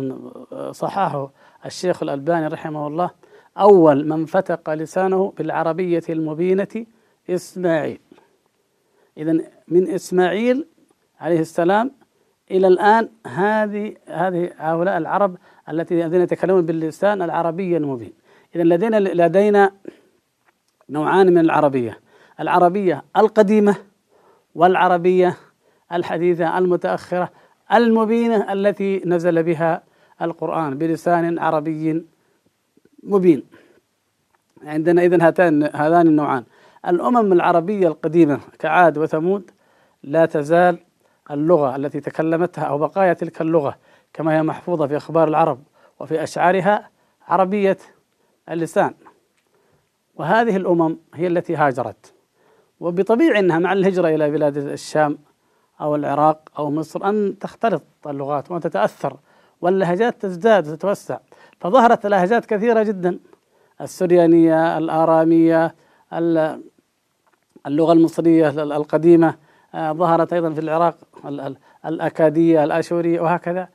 صححه 0.71 1.31
الشيخ 1.67 2.03
الألباني 2.03 2.47
رحمه 2.47 2.87
الله 2.87 3.11
أول 3.59 4.09
من 4.09 4.25
فتق 4.25 4.71
لسانه 4.71 5.33
بالعربية 5.39 6.03
المبينة 6.09 6.87
إسماعيل. 7.31 8.01
إذا 9.19 9.33
من 9.69 9.89
إسماعيل 9.89 10.67
عليه 11.21 11.41
السلام 11.41 11.91
إلى 12.51 12.67
الآن 12.67 13.09
هذه 13.27 13.95
هذه 14.07 14.51
هؤلاء 14.57 14.99
العرب 14.99 15.37
التي 15.69 16.05
الذين 16.05 16.21
يتكلمون 16.21 16.67
باللسان 16.67 17.23
العربي 17.23 17.77
المبين. 17.77 18.13
إذا 18.57 18.65
لدينا 18.65 18.97
لدينا 18.97 19.73
نوعان 20.91 21.27
من 21.27 21.39
العربية. 21.39 22.01
العربية 22.41 23.05
القديمة 23.17 23.77
والعربية 24.55 25.37
الحديثة 25.93 26.59
المتأخرة 26.59 27.31
المبينة 27.73 28.53
التي 28.53 29.03
نزل 29.07 29.43
بها 29.43 29.83
القرآن 30.23 30.79
بلسان 30.79 31.39
عربي 31.39 32.05
مبين. 33.03 33.43
عندنا 34.63 35.03
إذن 35.03 35.23
هاتان 35.23 35.63
هذان 35.75 36.07
النوعان. 36.07 36.45
الأمم 36.89 37.33
العربية 37.33 37.89
القديمة 37.89 38.41
كعاد 38.59 38.99
وثمود 38.99 39.51
لا 40.03 40.27
تزال 40.27 40.79
اللغة 41.31 41.77
التي 41.77 42.01
تكلمتها 42.01 42.65
أو 42.65 42.79
بقايا 42.79 43.13
تلك 43.13 43.41
اللغة 43.41 43.77
كما 44.13 44.37
هي 44.37 44.43
محفوظة 44.43 44.87
في 44.87 44.97
أخبار 44.97 45.29
العرب 45.29 45.59
وفي 46.01 46.23
أشعارها 46.23 46.91
عربية 47.29 47.79
اللسان. 48.51 48.95
وهذه 50.15 50.57
الأمم 50.57 50.97
هي 51.15 51.27
التي 51.27 51.57
هاجرت. 51.57 52.15
وبطبيعي 52.81 53.39
أنها 53.39 53.59
مع 53.59 53.73
الهجرة 53.73 54.09
إلى 54.09 54.31
بلاد 54.31 54.57
الشام 54.57 55.19
أو 55.81 55.95
العراق 55.95 56.49
أو 56.59 56.71
مصر 56.71 57.09
أن 57.09 57.39
تختلط 57.39 57.83
اللغات 58.07 58.51
وأن 58.51 58.61
تتأثر 58.61 59.17
واللهجات 59.61 60.23
تزداد 60.23 60.69
وتتوسع. 60.69 61.19
فظهرت 61.61 62.07
لهجات 62.07 62.47
كثيرة 62.47 62.83
جدا 62.83 63.19
السريانية 63.81 64.79
الآرامية 64.79 65.75
اللغة 67.67 67.93
المصرية 67.93 68.49
القديمة. 68.49 69.46
ظهرت 69.77 70.33
أيضا 70.33 70.51
في 70.51 70.61
العراق 70.61 70.97
الأكادية 71.87 72.65
الآشورية 72.65 73.21
وهكذا. 73.21 73.69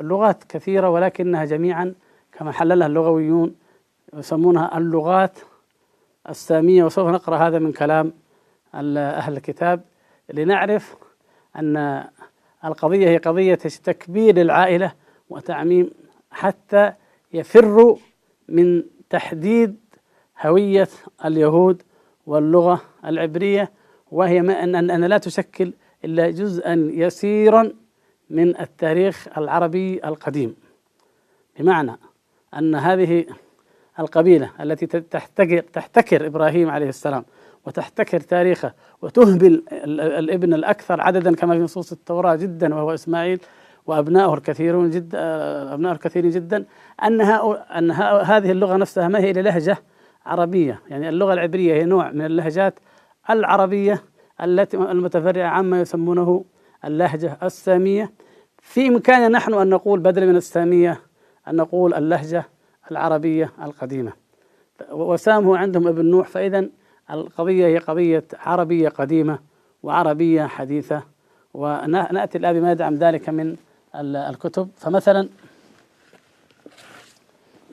لغات 0.00 0.44
كثيرة 0.44 0.90
ولكنها 0.90 1.44
جميعا 1.44 1.94
كما 2.32 2.52
حللها 2.52 2.86
اللغويون 2.86 3.54
يسمونها 4.14 4.78
اللغات 4.78 5.38
السامية 6.28 6.84
وسوف 6.84 7.08
نقرأ 7.08 7.36
هذا 7.36 7.58
من 7.58 7.72
كلام 7.72 8.12
أهل 8.74 9.36
الكتاب 9.36 9.80
لنعرف 10.32 10.96
أن 11.56 12.04
القضية 12.64 13.08
هي 13.08 13.16
قضية 13.16 13.54
تكبير 13.54 14.40
العائلة 14.40 14.92
وتعميم 15.30 15.90
حتى 16.30 16.92
يفروا 17.32 17.96
من 18.48 18.82
تحديد 19.10 19.76
هوية 20.40 20.88
اليهود 21.24 21.82
واللغة 22.26 22.80
العبرية. 23.04 23.70
وهي 24.12 24.42
ما 24.42 24.64
أن 24.64 24.90
أن 24.90 25.04
لا 25.04 25.18
تشكل 25.18 25.72
إلا 26.04 26.30
جزءا 26.30 26.90
يسيرا 26.92 27.72
من 28.30 28.60
التاريخ 28.60 29.28
العربي 29.38 30.00
القديم. 30.04 30.54
بمعنى 31.58 31.98
أن 32.58 32.74
هذه 32.74 33.24
القبيلة 33.98 34.50
التي 34.60 34.86
تحتكر, 34.86 35.60
تحتكر 35.60 36.26
إبراهيم 36.26 36.70
عليه 36.70 36.88
السلام 36.88 37.24
وتحتكر 37.66 38.20
تاريخه 38.20 38.72
وتهبل 39.02 39.62
الابن 39.94 40.54
الأكثر 40.54 41.00
عددا 41.00 41.34
كما 41.34 41.54
في 41.54 41.60
نصوص 41.60 41.92
التوراة 41.92 42.36
جدا 42.36 42.74
وهو 42.74 42.94
إسماعيل 42.94 43.40
وأبنائه 43.86 44.34
الكثيرون 44.34 44.90
جدا 44.90 45.18
أبنائه 45.74 45.92
الكثيرين 45.92 46.30
جدا 46.30 46.64
أنها 47.04 47.64
أن 47.78 47.90
هذه 47.90 48.50
اللغة 48.50 48.76
نفسها 48.76 49.08
ما 49.08 49.18
هي 49.18 49.30
إلا 49.30 49.40
لهجة 49.40 49.78
عربية. 50.26 50.80
يعني 50.88 51.08
اللغة 51.08 51.32
العبرية 51.32 51.74
هي 51.74 51.84
نوع 51.84 52.10
من 52.10 52.24
اللهجات 52.24 52.78
العربية 53.30 54.02
التي 54.40 54.76
المتفرعة 54.76 55.48
عما 55.48 55.80
يسمونه 55.80 56.44
اللهجة 56.84 57.38
السامية. 57.42 58.12
في 58.62 58.88
إمكاننا 58.88 59.28
نحن 59.28 59.54
أن 59.54 59.68
نقول 59.68 60.00
بدلا 60.00 60.26
من 60.26 60.36
السامية 60.36 61.00
أن 61.48 61.56
نقول 61.56 61.94
اللهجة 61.94 62.44
العربية 62.90 63.52
القديمة. 63.62 64.12
وسام 64.90 65.44
هو 65.44 65.54
عندهم 65.54 65.88
ابن 65.88 66.04
نوح 66.04 66.28
فإذا 66.28 66.68
القضية 67.10 67.66
هي 67.66 67.78
قضية 67.78 68.24
عربية 68.38 68.88
قديمة 68.88 69.38
وعربية 69.82 70.46
حديثة. 70.46 71.02
ونأتي 71.54 72.38
الآن 72.38 72.60
بما 72.60 72.72
يدعم 72.72 72.94
ذلك 72.94 73.28
من 73.28 73.56
الكتب. 73.94 74.68
فمثلا 74.76 75.28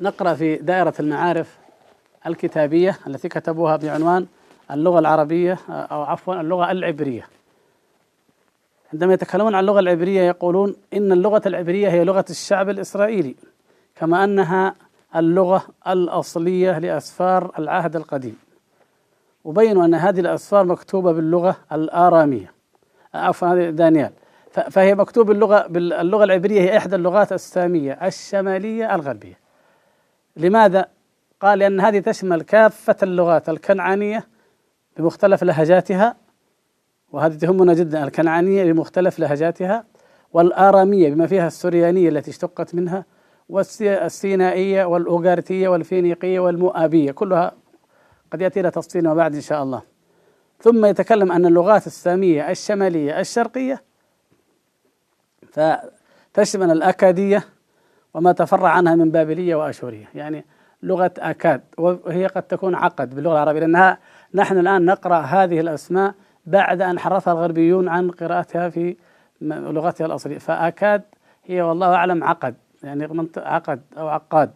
نقرأ 0.01 0.33
في 0.33 0.55
دائرة 0.55 0.93
المعارف 0.99 1.57
الكتابية 2.27 2.99
التي 3.07 3.29
كتبوها 3.29 3.75
بعنوان 3.75 4.25
اللغة 4.71 4.99
العربية 4.99 5.57
أو 5.69 6.03
عفوا 6.03 6.41
اللغة 6.41 6.71
العبرية. 6.71 7.27
عندما 8.93 9.13
يتكلمون 9.13 9.55
عن 9.55 9.61
اللغة 9.61 9.79
العبرية 9.79 10.21
يقولون 10.21 10.75
إن 10.93 11.11
اللغة 11.11 11.41
العبرية 11.45 11.89
هي 11.89 12.03
لغة 12.03 12.25
الشعب 12.29 12.69
الإسرائيلي 12.69 13.35
كما 13.95 14.23
أنها 14.23 14.75
اللغة 15.15 15.65
الأصلية 15.87 16.79
لأسفار 16.79 17.51
العهد 17.59 17.95
القديم. 17.95 18.37
وبينوا 19.43 19.85
أن 19.85 19.93
هذه 19.93 20.19
الأسفار 20.19 20.65
مكتوبة 20.65 21.11
باللغة 21.11 21.55
الآرامية. 21.71 22.51
عفوا 23.13 23.69
دانيال. 23.69 24.11
فهي 24.69 24.95
مكتوب 24.95 25.27
باللغة 25.27 25.67
باللغة 25.67 26.23
العبرية 26.23 26.61
هي 26.61 26.77
إحدى 26.77 26.95
اللغات 26.95 27.33
السامية 27.33 27.93
الشمالية 27.93 28.95
الغربية. 28.95 29.39
لماذا؟ 30.37 30.85
قال 31.41 31.59
لأن 31.59 31.79
هذه 31.79 31.99
تشمل 31.99 32.41
كافة 32.41 32.95
اللغات 33.03 33.49
الكنعانية 33.49 34.27
بمختلف 34.97 35.43
لهجاتها 35.43 36.15
وهذه 37.11 37.33
تهمنا 37.33 37.73
جدا 37.73 38.03
الكنعانية 38.03 38.71
بمختلف 38.71 39.19
لهجاتها 39.19 39.83
والآرامية 40.33 41.09
بما 41.09 41.27
فيها 41.27 41.47
السريانية 41.47 42.09
التي 42.09 42.31
اشتقت 42.31 42.75
منها 42.75 43.05
والسينائية 43.49 44.85
والأوغارتية 44.85 45.67
والفينيقية 45.67 46.39
والمؤابية 46.39 47.11
كلها 47.11 47.51
قد 48.31 48.41
يأتي 48.41 48.59
إلى 48.59 48.71
تفصيل 48.71 49.15
بعد 49.15 49.35
إن 49.35 49.41
شاء 49.41 49.63
الله. 49.63 49.81
ثم 50.59 50.85
يتكلم 50.85 51.31
أن 51.31 51.45
اللغات 51.45 51.87
السامية 51.87 52.51
الشمالية 52.51 53.19
الشرقية 53.19 53.83
فتشمل 55.51 56.71
الأكادية 56.71 57.43
وما 58.13 58.31
تفرع 58.31 58.69
عنها 58.69 58.95
من 58.95 59.11
بابلية 59.11 59.55
وأشورية. 59.55 60.09
يعني 60.15 60.45
لغة 60.83 61.11
أكاد 61.17 61.61
وهي 61.77 62.27
قد 62.27 62.43
تكون 62.43 62.75
عقد 62.75 63.15
باللغة 63.15 63.33
العربية 63.33 63.59
لأنها 63.59 63.99
نحن 64.35 64.57
الآن 64.57 64.85
نقرأ 64.85 65.19
هذه 65.19 65.59
الأسماء 65.59 66.13
بعد 66.45 66.81
أن 66.81 66.99
حرفها 66.99 67.33
الغربيون 67.33 67.89
عن 67.89 68.11
قراءتها 68.11 68.69
في 68.69 68.95
لغتها 69.41 70.05
الأصلية. 70.05 70.37
فأكاد 70.37 71.01
هي 71.45 71.61
والله 71.61 71.95
أعلم 71.95 72.23
عقد 72.23 72.55
يعني 72.83 73.27
عقد 73.37 73.81
أو 73.97 74.07
عقاد 74.07 74.51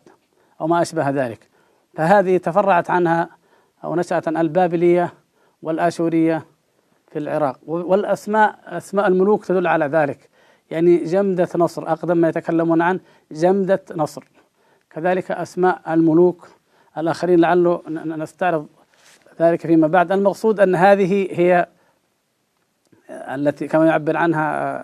أو 0.62 0.67
ما 0.67 0.81
أشبه 0.81 1.09
ذلك. 1.09 1.50
فهذه 1.93 2.38
تفرعت 2.38 2.89
عنها 2.89 3.29
أو 3.83 3.95
نشأت 3.95 4.27
البابلية 4.27 5.13
والآشورية 5.62 6.45
في 7.12 7.19
العراق. 7.19 7.59
والأسماء 7.67 8.59
أسماء 8.65 9.07
الملوك 9.07 9.45
تدل 9.45 9.67
على 9.67 9.86
ذلك. 9.86 10.29
يعني 10.71 11.03
جمدة 11.03 11.50
نصر 11.55 11.91
أقدم 11.91 12.17
ما 12.17 12.29
يتكلمون 12.29 12.81
عن 12.81 13.00
جمدة 13.31 13.83
نصر. 13.95 14.24
كذلك 14.89 15.31
أسماء 15.31 15.81
الملوك 15.93 16.48
الآخرين 16.98 17.39
لعله 17.39 17.81
نستعرض 17.89 18.67
ذلك 19.41 19.67
فيما 19.67 19.88
بعد. 19.88 20.12
المقصود 20.12 20.60
أن 20.60 20.75
هذه 20.75 21.27
هي 21.31 21.67
التي 23.10 23.67
كما 23.67 23.86
يعبر 23.86 24.17
عنها 24.17 24.79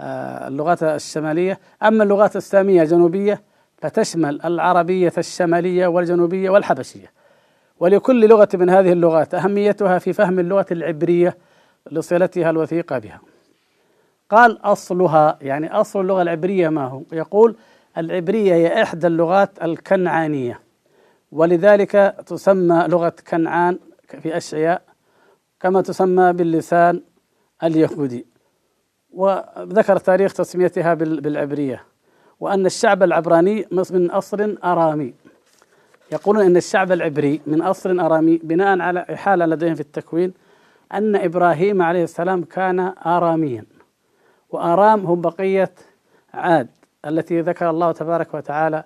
آه، 0.00 0.48
اللغات 0.48 0.82
الشمالية. 0.82 1.60
أما 1.82 2.04
اللغات 2.04 2.36
السامية 2.36 2.82
الجنوبية 2.82 3.42
فتشمل 3.78 4.42
العربية 4.42 5.12
الشمالية 5.18 5.86
والجنوبية 5.86 6.50
والحبشية. 6.50 7.12
ولكل 7.80 8.28
لغة 8.28 8.48
من 8.54 8.70
هذه 8.70 8.92
اللغات 8.92 9.34
أهميتها 9.34 9.98
في 9.98 10.12
فهم 10.12 10.38
اللغة 10.38 10.66
العبرية 10.70 11.36
لصلتها 11.90 12.50
الوثيقة 12.50 12.98
بها. 12.98 13.20
قال 14.30 14.58
أصلها 14.64 15.38
يعني 15.40 15.72
أصل 15.72 16.00
اللغة 16.00 16.22
العبرية 16.22 16.68
ما 16.68 16.84
هو؟ 16.86 17.02
يقول 17.12 17.56
العبرية 17.98 18.54
هي 18.54 18.82
إحدى 18.82 19.06
اللغات 19.06 19.62
الكنعانية 19.62 20.60
ولذلك 21.32 22.14
تسمى 22.26 22.84
لغة 22.88 23.12
كنعان 23.30 23.78
في 24.16 24.36
أشعياء 24.36 24.82
كما 25.60 25.82
تسمى 25.82 26.32
باللسان 26.32 27.02
اليهودي 27.62 28.26
وذكر 29.12 29.96
تاريخ 29.96 30.32
تسميتها 30.32 30.94
بالعبرية 30.94 31.84
وأن 32.40 32.66
الشعب 32.66 33.02
العبراني 33.02 33.66
من 33.90 34.10
أصل 34.10 34.58
أرامي. 34.64 35.14
يقولون 36.12 36.44
أن 36.44 36.56
الشعب 36.56 36.92
العبري 36.92 37.40
من 37.46 37.62
أصل 37.62 38.00
أرامي 38.00 38.38
بناء 38.38 38.80
على 38.80 39.06
إحالة 39.14 39.46
لديهم 39.46 39.74
في 39.74 39.80
التكوين 39.80 40.32
أن 40.92 41.16
إبراهيم 41.16 41.82
عليه 41.82 42.04
السلام 42.04 42.44
كان 42.44 42.80
آراميا 43.06 43.64
وآرام 44.50 45.06
هم 45.06 45.20
بقية 45.20 45.72
عاد 46.34 46.68
التي 47.06 47.40
ذكر 47.40 47.70
الله 47.70 47.92
تبارك 47.92 48.34
وتعالى 48.34 48.84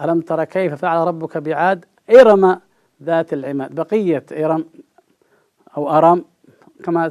ألم 0.00 0.20
تر 0.20 0.44
كيف 0.44 0.74
فعل 0.74 1.06
ربك 1.06 1.38
بعاد 1.38 1.84
إرم 2.10 2.60
ذات 3.02 3.32
العماد. 3.32 3.74
بقية 3.74 4.24
إرم 4.32 4.64
أو 5.76 5.90
أرام 5.90 6.24
كما 6.84 7.08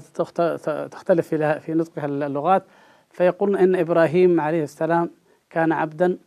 تختلف 0.91 1.27
في 1.35 1.73
نطقها 1.73 2.05
اللغات 2.05 2.63
فيقولون 3.09 3.57
إن 3.57 3.75
إبراهيم 3.75 4.41
عليه 4.41 4.63
السلام 4.63 5.09
كان 5.49 5.71
عبدا 5.71 6.17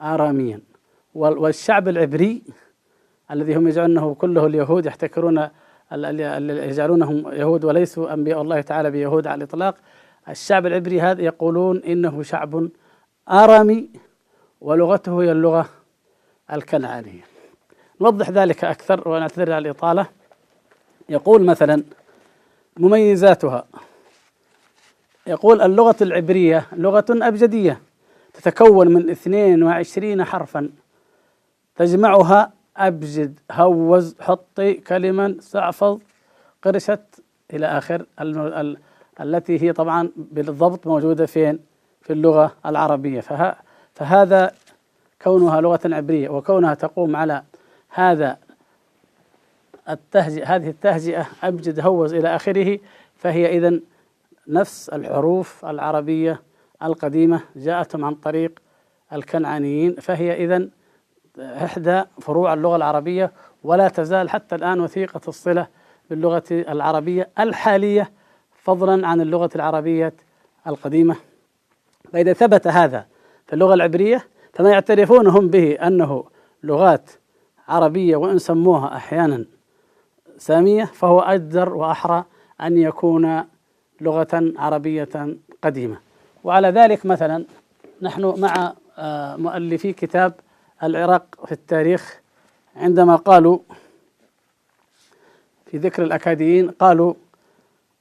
اراميا. 0.00 0.60
والشعب 1.14 1.88
العبري 1.88 2.42
الذي 3.30 3.56
هم 3.56 3.68
يجعلونه 3.68 4.14
كله 4.14 4.46
اليهود 4.46 4.86
يحتكرون 4.86 5.48
يجعلونهم 5.92 7.28
يهود 7.32 7.64
وليسوا 7.64 8.14
أنبياء 8.14 8.42
الله 8.42 8.60
تعالى 8.60 8.90
بيهود 8.90 9.26
على 9.26 9.38
الإطلاق. 9.38 9.76
الشعب 10.28 10.66
العبري 10.66 11.00
هذا 11.00 11.22
يقولون 11.22 11.82
إنه 11.82 12.22
شعب 12.22 12.68
آرامي 13.30 13.90
ولغته 14.60 15.22
هي 15.22 15.32
اللغة 15.32 15.68
الكنعانية. 16.52 17.33
نوضح 18.00 18.30
ذلك 18.30 18.64
أكثر 18.64 19.08
ونعتذر 19.08 19.52
على 19.52 19.68
الإطالة. 19.68 20.06
يقول 21.08 21.44
مثلا 21.44 21.82
مميزاتها. 22.76 23.64
يقول 25.26 25.62
اللغة 25.62 25.96
العبرية 26.00 26.66
لغة 26.72 27.04
أبجدية 27.10 27.80
تتكون 28.34 28.88
من 28.88 29.10
22 29.10 30.24
حرفا. 30.24 30.70
تجمعها 31.76 32.52
أبجد 32.76 33.40
هوز 33.52 34.16
حطي 34.20 34.74
كلمن 34.74 35.36
سعفص 35.40 36.00
قرشت 36.62 37.22
إلى 37.52 37.66
آخر. 37.66 38.06
ال 38.20 38.76
التي 39.20 39.62
هي 39.62 39.72
طبعا 39.72 40.10
بالضبط 40.16 40.86
موجودة 40.86 41.26
فين؟ 41.26 41.58
في 42.02 42.12
اللغة 42.12 42.52
العربية. 42.66 43.20
فه 43.20 43.54
فهذا 43.94 44.52
كونها 45.22 45.60
لغة 45.60 45.80
عبرية 45.84 46.28
وكونها 46.28 46.74
تقوم 46.74 47.16
على 47.16 47.42
هذا 47.94 48.38
التهجئة 49.88 50.56
هذه 50.56 50.68
التهجئة 50.68 51.26
أبجد 51.42 51.80
هوز 51.80 52.14
إلى 52.14 52.36
آخره 52.36 52.78
فهي 53.16 53.58
إذا 53.58 53.80
نفس 54.48 54.88
الحروف 54.88 55.64
العربية 55.64 56.42
القديمة 56.82 57.40
جاءتهم 57.56 58.04
عن 58.04 58.14
طريق 58.14 58.58
الكنعانيين 59.12 59.94
فهي 59.94 60.44
إذا 60.44 60.68
إحدى 61.38 62.02
فروع 62.20 62.54
اللغة 62.54 62.76
العربية 62.76 63.32
ولا 63.62 63.88
تزال 63.88 64.30
حتى 64.30 64.54
الآن 64.54 64.80
وثيقة 64.80 65.20
الصلة 65.28 65.66
باللغة 66.10 66.44
العربية 66.50 67.28
الحالية 67.38 68.10
فضلا 68.62 69.06
عن 69.06 69.20
اللغة 69.20 69.50
العربية 69.54 70.14
القديمة. 70.66 71.16
فإذا 72.12 72.32
ثبت 72.32 72.66
هذا 72.66 73.06
في 73.46 73.52
اللغة 73.52 73.74
العبرية 73.74 74.26
فما 74.52 74.70
يعترفون 74.70 75.26
هم 75.26 75.48
به 75.48 75.72
أنه 75.72 76.24
لغات 76.62 77.10
عربية 77.68 78.16
وإن 78.16 78.38
سموها 78.38 78.96
أحيانا 78.96 79.44
سامية 80.38 80.84
فهو 80.84 81.20
أجدر 81.20 81.74
وأحرى 81.74 82.24
أن 82.60 82.78
يكون 82.78 83.44
لغة 84.00 84.52
عربية 84.56 85.36
قديمة. 85.62 85.96
وعلى 86.44 86.68
ذلك 86.68 87.06
مثلا 87.06 87.44
نحن 88.02 88.40
مع 88.40 88.72
آه، 88.98 89.36
مؤلفي 89.36 89.92
كتاب 89.92 90.32
العراق 90.82 91.26
في 91.46 91.52
التاريخ 91.52 92.20
عندما 92.76 93.16
قالوا 93.16 93.58
في 95.66 95.78
ذكر 95.78 96.02
الأكاديين 96.02 96.70
قالوا 96.70 97.14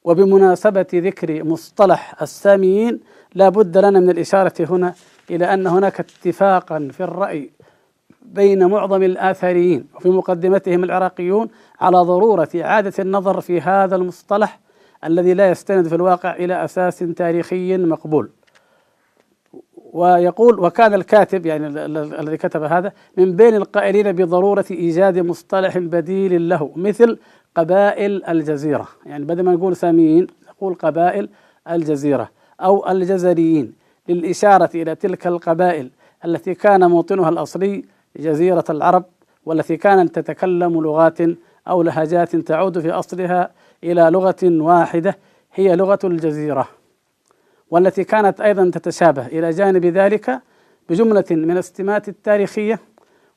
وبمناسبة 0.03 0.85
ذكر 0.93 1.43
مصطلح 1.43 2.21
الساميين 2.21 2.99
لا 3.35 3.49
بد 3.49 3.77
لنا 3.77 3.99
من 3.99 4.09
الإشارة 4.09 4.53
هنا 4.59 4.93
إلى 5.29 5.53
أن 5.53 5.67
هناك 5.67 5.99
اتفاقا 5.99 6.89
في 6.91 7.03
الرأي 7.03 7.49
بين 8.25 8.65
معظم 8.65 9.03
الآثاريين 9.03 9.87
وفي 9.95 10.09
مقدمتهم 10.09 10.83
العراقيون 10.83 11.47
على 11.81 11.97
ضرورة 11.97 12.49
إعادة 12.55 12.93
النظر 12.99 13.41
في 13.41 13.61
هذا 13.61 13.95
المصطلح 13.95 14.59
الذي 15.05 15.33
لا 15.33 15.49
يستند 15.49 15.87
في 15.87 15.95
الواقع 15.95 16.35
إلى 16.35 16.65
أساس 16.65 16.99
تاريخي 16.99 17.77
مقبول. 17.77 18.29
ويقول 19.93 20.59
وكان 20.59 20.93
الكاتب 20.93 21.45
يعني 21.45 21.67
الذي 22.19 22.37
كتب 22.37 22.63
هذا 22.63 22.91
من 23.17 23.35
بين 23.35 23.55
القائلين 23.55 24.11
بضرورة 24.11 24.65
إيجاد 24.71 25.19
مصطلح 25.19 25.77
بديل 25.77 26.49
له 26.49 26.71
مثل 26.75 27.17
قبائل 27.55 28.25
الجزيرة. 28.25 28.87
يعني 29.05 29.25
بدل 29.25 29.43
ما 29.43 29.51
نقول 29.51 29.75
ساميين 29.75 30.27
نقول 30.49 30.75
قبائل 30.75 31.29
الجزيرة 31.69 32.29
أو 32.61 32.89
الجزريين 32.89 33.73
للإشارة 34.09 34.69
إلى 34.75 34.95
تلك 34.95 35.27
القبائل 35.27 35.89
التي 36.25 36.53
كان 36.53 36.89
موطنها 36.89 37.29
الأصلي 37.29 37.85
جزيرة 38.17 38.63
العرب 38.69 39.05
والتي 39.45 39.77
كانت 39.77 40.19
تتكلم 40.19 40.81
لغات 40.81 41.17
أو 41.67 41.81
لهجات 41.81 42.35
تعود 42.35 42.79
في 42.79 42.91
أصلها 42.91 43.51
إلى 43.83 44.01
لغة 44.01 44.35
واحدة 44.43 45.17
هي 45.53 45.75
لغة 45.75 45.99
الجزيرة 46.03 46.67
والتي 47.71 48.03
كانت 48.03 48.41
أيضا 48.41 48.69
تتشابه 48.69 49.27
إلى 49.27 49.49
جانب 49.49 49.85
ذلك 49.85 50.41
بجملة 50.89 51.25
من 51.31 51.57
السمات 51.57 52.09
التاريخية 52.09 52.79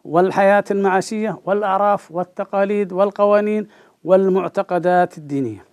والحياة 0.05 0.65
المعاشية 0.71 1.39
والأعراف 1.45 2.13
والتقاليد 2.13 2.93
والقوانين 2.93 3.69
والمعتقدات 4.05 5.19
الدينية. 5.19 5.65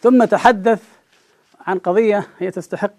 ثم 0.00 0.24
تحدث 0.24 0.82
عن 1.66 1.78
قضية 1.78 2.26
هي 2.38 2.50
تستحق 2.50 2.92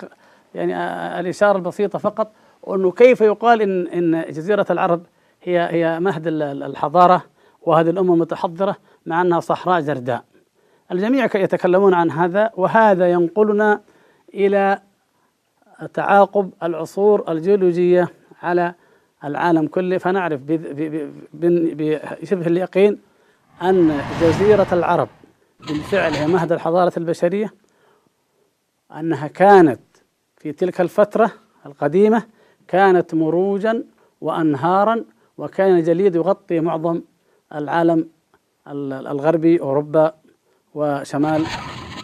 يعني 0.56 0.74
الإشارة 1.20 1.58
البسيطة 1.58 2.00
فقط 2.00 2.32
وأنه 2.64 2.92
كيف 2.92 3.22
يقال 3.22 3.62
إن 3.62 3.88
إن 3.88 4.32
جزيرة 4.32 4.66
العرب 4.70 5.06
هي 5.44 5.68
هي 5.72 6.00
مهد 6.00 6.28
الحضارة 6.28 7.24
وهذه 7.62 7.90
الأمة 7.90 8.14
المتحضرة 8.14 8.76
مع 9.06 9.22
أنها 9.22 9.40
صحراء 9.40 9.82
جرداء. 9.82 10.24
الجميع 10.92 11.26
يتكلمون 11.26 11.94
عن 11.94 12.12
هذا 12.12 12.52
وهذا 12.56 13.12
ينقلنا 13.12 13.82
إلى 14.34 14.80
تعاقب 15.94 16.52
العصور 16.64 17.32
الجيولوجية 17.32 18.08
على 18.42 18.74
العالم 19.24 19.68
كله. 19.68 19.98
فنعرف 19.98 20.42
بشبه 21.34 22.48
اليقين 22.48 23.00
أن 23.62 24.02
جزيرة 24.22 24.68
العرب 24.72 25.10
بالفعل 25.60 26.14
هي 26.14 26.28
مهد 26.28 26.52
الحضارة 26.52 26.94
البشرية 26.98 27.54
أنها 28.92 29.28
كانت 29.28 29.82
في 30.38 30.52
تلك 30.52 30.82
الفترة 30.82 31.32
القديمة 31.66 32.24
كانت 32.74 33.16
مروجا 33.16 33.84
وأنهارا 34.22 35.06
وكان 35.38 35.84
جليد 35.84 36.16
يغطي 36.16 36.60
معظم 36.60 37.02
العالم 37.56 38.08
الغربي 38.68 39.60
أوروبا 39.62 40.14
وشمال 40.74 41.46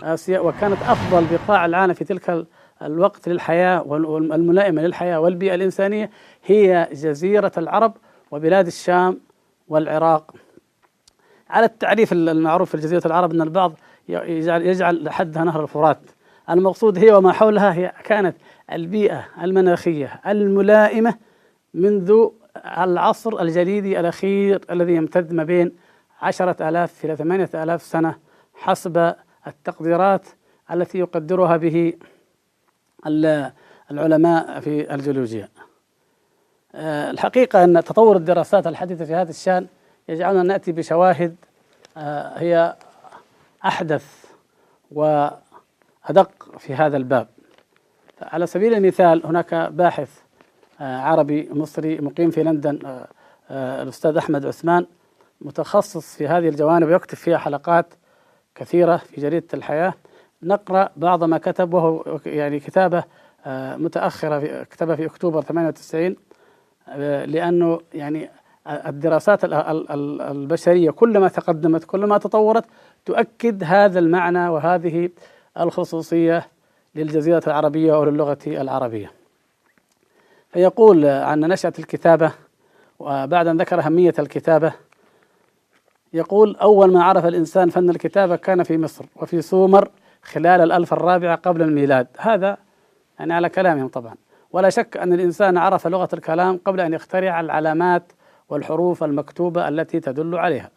آسيا. 0.04 0.40
وكانت 0.40 0.82
أفضل 0.82 1.26
بقاع 1.32 1.66
العالم 1.66 1.94
في 1.94 2.04
تلك 2.04 2.46
الوقت 2.82 3.30
للحياة 3.30 3.84
والملائمة 3.88 4.82
للحياة 4.82 5.20
والبيئة 5.20 5.56
الإنسانية 5.56 6.10
هي 6.46 6.90
جزيرة 6.92 7.52
العرب 7.58 7.94
وبلاد 8.32 8.68
الشام 8.68 9.20
والعراق. 9.68 10.36
على 11.50 11.66
التعريف 11.66 12.14
المعروف 12.14 12.70
في 12.72 12.78
جزيرة 12.78 13.02
العرب 13.06 13.34
أن 13.34 13.42
البعض 13.42 13.74
يجعل, 14.10 14.62
يجعل 14.62 15.10
حدها 15.10 15.44
نهر 15.44 15.64
الفرات. 15.64 16.00
المقصود 16.50 16.98
هي 16.98 17.12
وما 17.12 17.32
حولها 17.32 17.74
هي 17.74 17.94
كانت 18.04 18.36
البيئة 18.72 19.26
المناخية 19.42 20.22
الملائمة 20.28 21.16
منذ 21.74 22.30
العصر 22.78 23.42
الجليدي 23.42 24.00
الأخير 24.00 24.62
الذي 24.72 24.96
يمتد 24.96 25.34
ما 25.34 25.44
بين 25.44 25.72
عشرة 26.22 26.70
آلاف 26.70 27.06
إلى 27.06 27.16
ثمانية 27.16 27.50
آلاف 27.54 27.82
سنة 27.82 28.16
حسب 28.54 29.16
التقديرات 29.48 30.28
التي 30.72 31.00
يقدرها 31.00 31.58
به 31.58 31.94
العلماء 33.92 34.60
في 34.60 34.94
الجيولوجيا. 34.94 35.50
آه، 36.76 37.12
الحقيقة 37.12 37.64
أن 37.64 37.84
تطور 37.84 38.16
الدراسات 38.16 38.68
الحديثة 38.68 39.06
في 39.06 39.16
هذا 39.16 39.30
الشأن 39.30 39.68
يجعلنا 40.10 40.44
نأتي 40.44 40.72
بشواهد 40.72 41.36
آه، 41.98 42.40
هي 42.40 42.76
أحدث 43.66 44.26
وأدق 44.92 46.58
في 46.58 46.76
هذا 46.76 46.98
الباب. 46.98 47.28
على 48.22 48.48
سبيل 48.48 48.74
المثال 48.74 49.26
هناك 49.26 49.54
باحث 49.56 50.20
آه، 50.82 50.98
عربي 50.98 51.50
مصري 51.52 52.02
مقيم 52.02 52.32
في 52.32 52.44
لندن 52.44 53.04
الأستاذ 53.52 54.18
أحمد 54.18 54.46
عثمان 54.46 54.86
متخصص 55.42 56.16
في 56.16 56.28
هذه 56.28 56.50
الجوانب 56.50 56.88
ويكتب 56.88 57.18
فيها 57.18 57.38
حلقات 57.38 57.94
كثيرة 58.56 58.98
في 58.98 59.22
جريدة 59.22 59.48
الحياة. 59.54 59.94
نقرأ 60.44 60.90
بعض 60.96 61.24
ما 61.24 61.38
كتب 61.38 61.74
وهو 61.74 62.20
يعني 62.26 62.60
كتابة 62.60 63.04
آه، 63.46 63.76
متأخرة 63.76 64.40
في 64.40 64.66
كتبها 64.72 64.96
في 64.96 65.06
أكتوبر 65.06 65.42
98 65.42 66.16
آه، 66.90 67.26
لأنه 67.26 67.80
يعني 67.94 68.30
الدراسات 68.68 69.40
البشرية 70.22 70.92
كلما 70.92 71.28
تقدمت 71.28 71.84
كلما 71.84 72.18
تطورت 72.18 72.66
تؤكد 73.06 73.64
هذا 73.64 74.00
المعنى 74.00 74.50
وهذه 74.50 75.10
الخصوصية 75.60 76.48
للجزيرة 76.96 77.42
العربية 77.48 77.96
أو 77.96 78.04
للغة 78.04 78.38
العربية. 78.48 79.12
فيقول 80.50 81.06
عن 81.06 81.40
نشأة 81.40 81.74
الكتابة 81.80 82.32
وبعد 83.00 83.48
أن 83.48 83.58
ذكر 83.58 83.80
أهمية 83.80 84.14
الكتابة 84.20 84.74
يقول 86.14 86.56
أول 86.56 86.94
ما 86.94 87.04
عرف 87.04 87.26
الإنسان 87.26 87.70
فن 87.70 87.90
الكتابة 87.90 88.36
كان 88.36 88.64
في 88.64 88.78
مصر 88.78 89.06
وفي 89.16 89.42
سومر 89.42 89.90
خلال 90.24 90.62
الألف 90.62 90.94
الرابعة 90.94 91.36
قبل 91.36 91.62
الميلاد. 91.62 92.08
هذا 92.18 92.58
يعني 93.20 93.34
على 93.34 93.50
كلامهم 93.50 93.88
طبعا. 93.88 94.16
ولا 94.52 94.70
شك 94.70 94.98
أن 94.98 95.14
الإنسان 95.14 95.58
عرف 95.58 95.88
لغة 95.88 96.10
الكلام 96.14 96.60
قبل 96.66 96.80
أن 96.80 96.94
يخترع 96.94 97.40
العلامات 97.40 98.12
والحروف 98.50 99.04
المكتوبة 99.04 99.68
التي 99.68 100.00
تدل 100.00 100.36
عليها. 100.36 100.70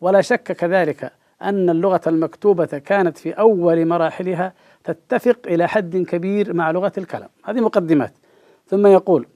ولا 0.00 0.20
شك 0.20 0.42
كذلك 0.42 1.12
أن 1.42 1.70
اللغة 1.70 2.00
المكتوبة 2.06 2.66
كانت 2.66 3.18
في 3.18 3.32
أول 3.32 3.86
مراحلها 3.86 4.52
تتفق 4.84 5.38
إلى 5.46 5.68
حد 5.68 5.96
كبير 5.96 6.52
مع 6.52 6.70
لغة 6.70 6.92
الكلام. 6.98 7.28
هذه 7.44 7.60
مقدمات. 7.60 8.12
ثم 8.66 8.86
يقول 8.86 9.26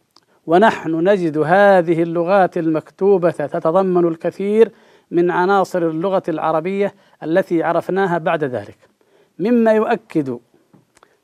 ونحن 0.47 1.09
نجد 1.09 1.39
هذه 1.39 2.03
اللغات 2.03 2.59
المكتوبة 2.59 3.31
تتضمن 3.31 4.09
الكثير 4.09 4.73
من 5.11 5.31
عناصر 5.31 5.83
اللغة 5.89 6.23
العربية 6.29 6.95
التي 7.23 7.63
عرفناها 7.63 8.19
بعد 8.19 8.45
ذلك. 8.45 8.79
مما 9.39 9.73
يؤكد 9.73 10.39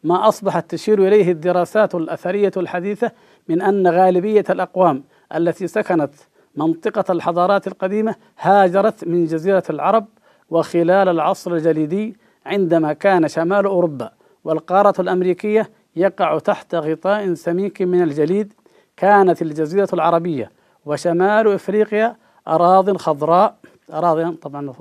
ما 0.05 0.29
أصبحت 0.29 0.71
تشير 0.71 1.07
إليه 1.07 1.33
الدراسات 1.33 1.95
الأثرية 1.95 2.53
الحديثة 2.57 3.13
من 3.49 3.63
أن 3.63 3.87
غالبية 3.87 4.45
الأقوام 4.51 5.05
التي 5.35 5.67
سكنت 5.67 6.15
منطقة 6.57 7.13
الحضارات 7.13 7.67
القديمة 7.67 8.15
هاجرت 8.39 9.05
من 9.05 9.25
جزيرة 9.25 9.63
العرب 9.71 10.07
وخلال 10.51 11.09
العصر 11.09 11.55
الجليدي 11.55 12.17
عندما 12.47 12.93
كان 12.93 13.29
شمال 13.29 13.65
أوروبا 13.65 14.11
والقارة 14.45 15.01
الأمريكية 15.01 15.71
يقع 15.97 16.39
تحت 16.39 16.75
غطاء 16.75 17.35
سميك 17.35 17.83
من 17.83 18.03
الجليد 18.03 18.53
كانت 18.97 19.43
الجزيرة 19.43 19.89
العربية 19.93 20.51
وشمال 20.87 21.49
إفريقيا 21.49 22.17
أراض 22.49 22.97
خضراء 22.97 23.55
أراضي 23.93 24.37
طبعا 24.37 24.73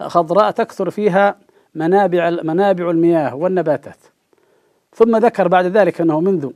خضراء 0.00 0.50
تكثر 0.50 0.90
فيها 0.90 1.36
منابع 1.74 2.30
منابع 2.30 2.90
المياه 2.90 3.34
والنباتات. 3.34 3.98
ثم 4.94 5.16
ذكر 5.16 5.48
بعد 5.48 5.66
ذلك 5.66 6.00
أنه 6.00 6.20
منذ 6.20 6.50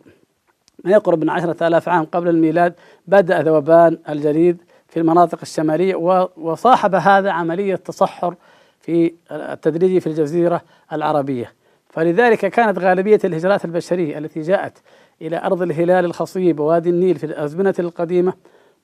ما 0.85 0.91
يقرب 0.91 1.21
من 1.21 1.31
عشرة 1.31 1.67
آلاف 1.67 1.89
عام 1.89 2.05
قبل 2.05 2.29
الميلاد 2.29 2.75
بدأ 3.07 3.43
ذوبان 3.43 3.99
الجليد 4.09 4.63
في 4.89 5.01
المناطق 5.01 5.39
الشمالية 5.43 5.95
وصاحب 6.37 6.95
هذا 6.95 7.31
عملية 7.31 7.77
تصحر 7.77 8.35
في 8.81 9.15
التدريجي 9.33 10.01
في 10.01 10.07
الجزيرة 10.07 10.63
العربية. 10.93 11.53
فلذلك 11.89 12.39
كانت 12.39 12.79
غالبية 12.79 13.21
الهجرات 13.25 13.65
البشرية 13.65 14.19
التي 14.19 14.41
جاءت 14.41 14.79
إلى 15.23 15.45
أرض 15.45 15.63
الهلال 15.63 16.05
الخصيب 16.05 16.61
ووادي 16.61 16.91
النيل 16.91 17.17
في 17.17 17.27
الأزمنة 17.27 17.75
القديمة 17.79 18.33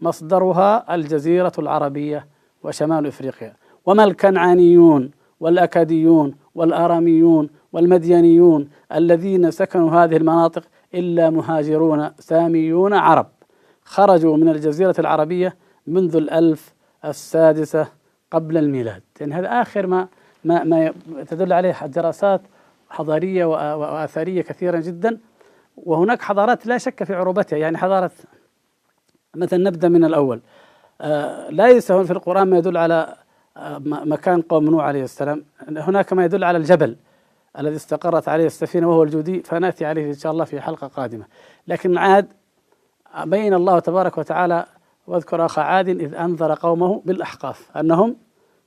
مصدرها 0.00 0.94
الجزيرة 0.94 1.52
العربية 1.58 2.26
وشمال 2.62 3.06
إفريقيا. 3.06 3.52
وما 3.86 4.04
الكنعانيون 4.04 5.10
والأكاديون 5.40 6.34
والآراميون 6.54 7.50
والمديانيون 7.72 8.68
الذين 8.94 9.50
سكنوا 9.50 9.90
هذه 9.90 10.16
المناطق 10.16 10.62
إلا 10.94 11.30
مهاجرون 11.30 12.10
ساميون 12.18 12.94
عرب. 12.94 13.26
خرجوا 13.84 14.36
من 14.36 14.48
الجزيرة 14.48 14.94
العربية 14.98 15.56
منذ 15.86 16.16
الألف 16.16 16.74
السادسة 17.04 17.88
قبل 18.36 18.56
الميلاد. 18.56 19.02
يعني 19.20 19.34
هذا 19.34 19.48
آخر 19.62 19.86
ما 19.86 20.08
ما 20.44 20.64
ما 20.64 20.92
تدل 21.28 21.52
عليه 21.52 21.86
دراسات 21.86 22.40
حضارية 22.90 23.44
واثريه 23.44 24.42
كثيرا 24.42 24.80
جدا. 24.80 25.18
وهناك 25.76 26.22
حضارات 26.22 26.66
لا 26.66 26.78
شك 26.78 27.04
في 27.04 27.14
عروبتها. 27.14 27.56
يعني 27.56 27.78
حضارة 27.78 28.10
مثلا 29.34 29.70
نبدأ 29.70 29.88
من 29.88 30.04
الأول. 30.04 30.40
آه، 31.00 31.50
ليس 31.50 31.92
في 31.92 32.10
القرآن 32.10 32.50
ما 32.50 32.58
يدل 32.58 32.76
على 32.76 33.14
آه، 33.56 33.78
مكان 33.84 34.42
قوم 34.42 34.64
نوح 34.64 34.84
عليه 34.84 35.04
السلام. 35.04 35.44
هناك 35.68 36.12
ما 36.12 36.24
يدل 36.24 36.44
على 36.44 36.58
الجبل 36.58 36.96
الذي 37.58 37.76
استقرت 37.76 38.28
عليه 38.28 38.46
السفينة 38.46 38.88
وهو 38.88 39.02
الجودي 39.02 39.42
فنأتي 39.42 39.84
عليه 39.84 40.06
إن 40.06 40.14
شاء 40.14 40.32
الله 40.32 40.44
في 40.44 40.60
حلقة 40.60 40.86
قادمة. 40.86 41.24
لكن 41.68 41.98
عاد 41.98 42.26
بين 43.24 43.54
الله 43.54 43.78
تبارك 43.78 44.18
وتعالى 44.18 44.66
واذكر 45.06 45.46
أخا 45.46 45.62
عاد 45.62 45.88
إذ 45.88 46.14
أنذر 46.14 46.54
قومه 46.54 47.02
بالأحقاف 47.04 47.76
أنهم 47.76 48.16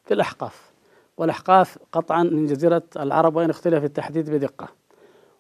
في 0.10 0.15
الأحقاف 0.15 0.72
والأحقاف 1.17 1.78
قطعا 1.91 2.24
من 2.24 2.45
جزيرة 2.45 2.84
العرب 2.98 3.36
وإن 3.36 3.50
اختلف 3.50 3.84
التحديد 3.84 4.30
بدقة. 4.30 4.67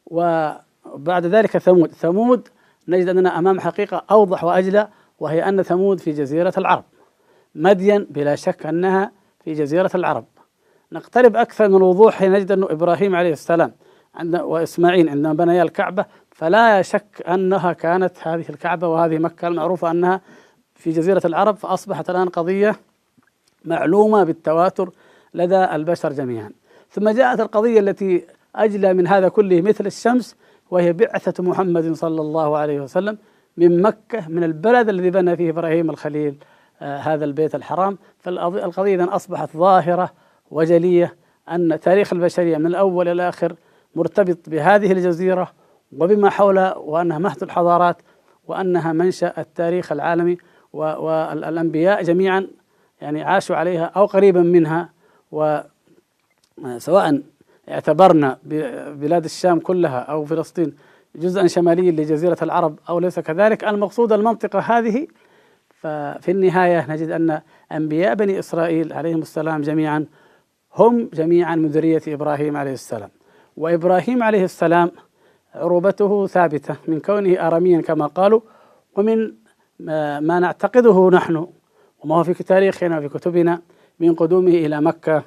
وبعد 0.05 1.25
ذلك 1.25 1.57
ثمود. 1.57 1.91
ثمود 1.91 2.47
نجد 2.87 3.07
أننا 3.07 3.39
أمام 3.39 3.59
حقيقة 3.59 4.03
أوضح 4.11 4.43
وأجلى 4.43 4.87
وهي 5.19 5.49
أن 5.49 5.61
ثمود 5.61 5.99
في 5.99 6.11
جزيرة 6.11 6.53
العرب. 6.57 6.83
مدين 7.55 8.07
بلا 8.09 8.35
شك 8.35 8.65
أنها 8.65 9.11
في 9.43 9.53
جزيرة 9.53 9.91
العرب. 9.95 10.25
نقترب 10.91 11.35
أكثر 11.35 11.67
من 11.67 11.75
الوضوح 11.75 12.13
حين 12.15 12.31
نجد 12.31 12.51
أن 12.51 12.63
إبراهيم 12.63 13.15
عليه 13.15 13.31
السلام 13.31 13.71
عند 14.15 14.35
وإسماعيل 14.35 15.09
عندما 15.09 15.33
بنيا 15.33 15.63
الكعبة. 15.63 16.05
فلا 16.31 16.81
شك 16.81 17.23
أنها 17.27 17.73
كانت 17.73 18.27
هذه 18.27 18.45
الكعبة 18.49 18.87
وهذه 18.87 19.17
مكة 19.17 19.47
المعروفة 19.47 19.91
أنها 19.91 20.21
في 20.75 20.91
جزيرة 20.91 21.21
العرب 21.25 21.55
فأصبحت 21.55 22.09
الآن 22.09 22.29
قضية 22.29 22.75
معلومة 23.65 24.23
بالتواتر 24.23 24.89
لدى 25.33 25.63
البشر 25.65 26.13
جميعا. 26.13 26.51
ثم 26.89 27.09
جاءت 27.09 27.39
القضية 27.39 27.79
التي 27.79 28.25
أجلى 28.55 28.93
من 28.93 29.07
هذا 29.07 29.29
كله 29.29 29.61
مثل 29.61 29.85
الشمس 29.85 30.35
وهي 30.71 30.93
بعثة 30.93 31.43
محمد 31.43 31.93
صلى 31.93 32.21
الله 32.21 32.57
عليه 32.57 32.81
وسلم 32.81 33.17
من 33.57 33.81
مكة 33.81 34.27
من 34.27 34.43
البلد 34.43 34.89
الذي 34.89 35.09
بنى 35.09 35.35
فيه 35.35 35.49
إبراهيم 35.49 35.89
الخليل 35.89 36.35
آه 36.81 36.97
هذا 36.97 37.25
البيت 37.25 37.55
الحرام. 37.55 37.97
فالقضية 38.19 38.95
إذا 38.95 39.15
أصبحت 39.15 39.57
ظاهرة 39.57 40.11
وجلية 40.51 41.15
أن 41.51 41.79
تاريخ 41.79 42.13
البشرية 42.13 42.57
من 42.57 42.65
الأول 42.65 43.05
إلى 43.05 43.11
الآخر 43.11 43.55
مرتبط 43.95 44.49
بهذه 44.49 44.91
الجزيرة 44.91 45.51
وبما 45.97 46.29
حولها 46.29 46.75
وأنها 46.75 47.17
مهد 47.17 47.43
الحضارات 47.43 47.97
وأنها 48.47 48.93
منشأ 48.93 49.33
التاريخ 49.37 49.91
العالمي 49.91 50.37
والأنبياء 50.73 52.03
جميعا. 52.03 52.47
يعني 53.01 53.23
عاشوا 53.23 53.55
عليها 53.55 53.85
أو 53.85 54.05
قريبا 54.05 54.41
منها 54.41 54.89
وسواء 55.31 57.21
اعتبرنا 57.69 58.37
بلاد 58.93 59.23
الشام 59.23 59.59
كلها 59.59 59.99
أو 59.99 60.25
فلسطين 60.25 60.73
جزءا 61.15 61.47
شماليا 61.47 61.91
لجزيرة 61.91 62.37
العرب 62.41 62.79
أو 62.89 62.99
ليس 62.99 63.19
كذلك 63.19 63.63
المقصود 63.63 64.13
المنطقة 64.13 64.59
هذه. 64.59 65.07
ففي 65.69 66.31
النهاية 66.31 66.85
نجد 66.89 67.09
أن 67.09 67.41
أنبياء 67.71 68.15
بني 68.15 68.39
إسرائيل 68.39 68.93
عليهم 68.93 69.21
السلام 69.21 69.61
جميعا 69.61 70.05
هم 70.75 71.09
جميعا 71.13 71.55
من 71.55 71.67
ذرية 71.67 72.01
إبراهيم 72.07 72.57
عليه 72.57 72.73
السلام. 72.73 73.09
وإبراهيم 73.57 74.23
عليه 74.23 74.43
السلام 74.43 74.91
عروبته 75.55 76.27
ثابتة 76.27 76.75
من 76.87 76.99
كونه 76.99 77.47
آراميا 77.47 77.81
كما 77.81 78.07
قالوا 78.07 78.41
ومن 78.95 79.33
ما 80.19 80.39
نعتقده 80.39 81.09
نحن 81.09 81.47
وما 82.03 82.15
هو 82.15 82.23
في 82.23 82.43
تاريخنا 82.43 82.97
وفي 82.97 83.09
كتبنا 83.09 83.61
من 83.99 84.15
قدومه 84.15 84.51
إلى 84.51 84.81
مكة 84.81 85.23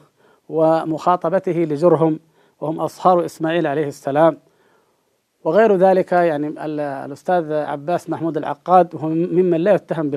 ومخاطبته 0.49 1.53
لجرهم 1.53 2.19
وهم 2.61 2.81
أصهار 2.81 3.25
إسماعيل 3.25 3.67
عليه 3.67 3.87
السلام. 3.87 4.39
وغير 5.45 5.77
ذلك 5.77 6.13
يعني 6.13 6.55
الأستاذ 7.05 7.53
عباس 7.53 8.11
محمود 8.11 8.37
العقاد 8.37 8.95
وهو 8.95 9.09
ممن 9.09 9.61
لا 9.61 9.75
يتهم 9.75 10.11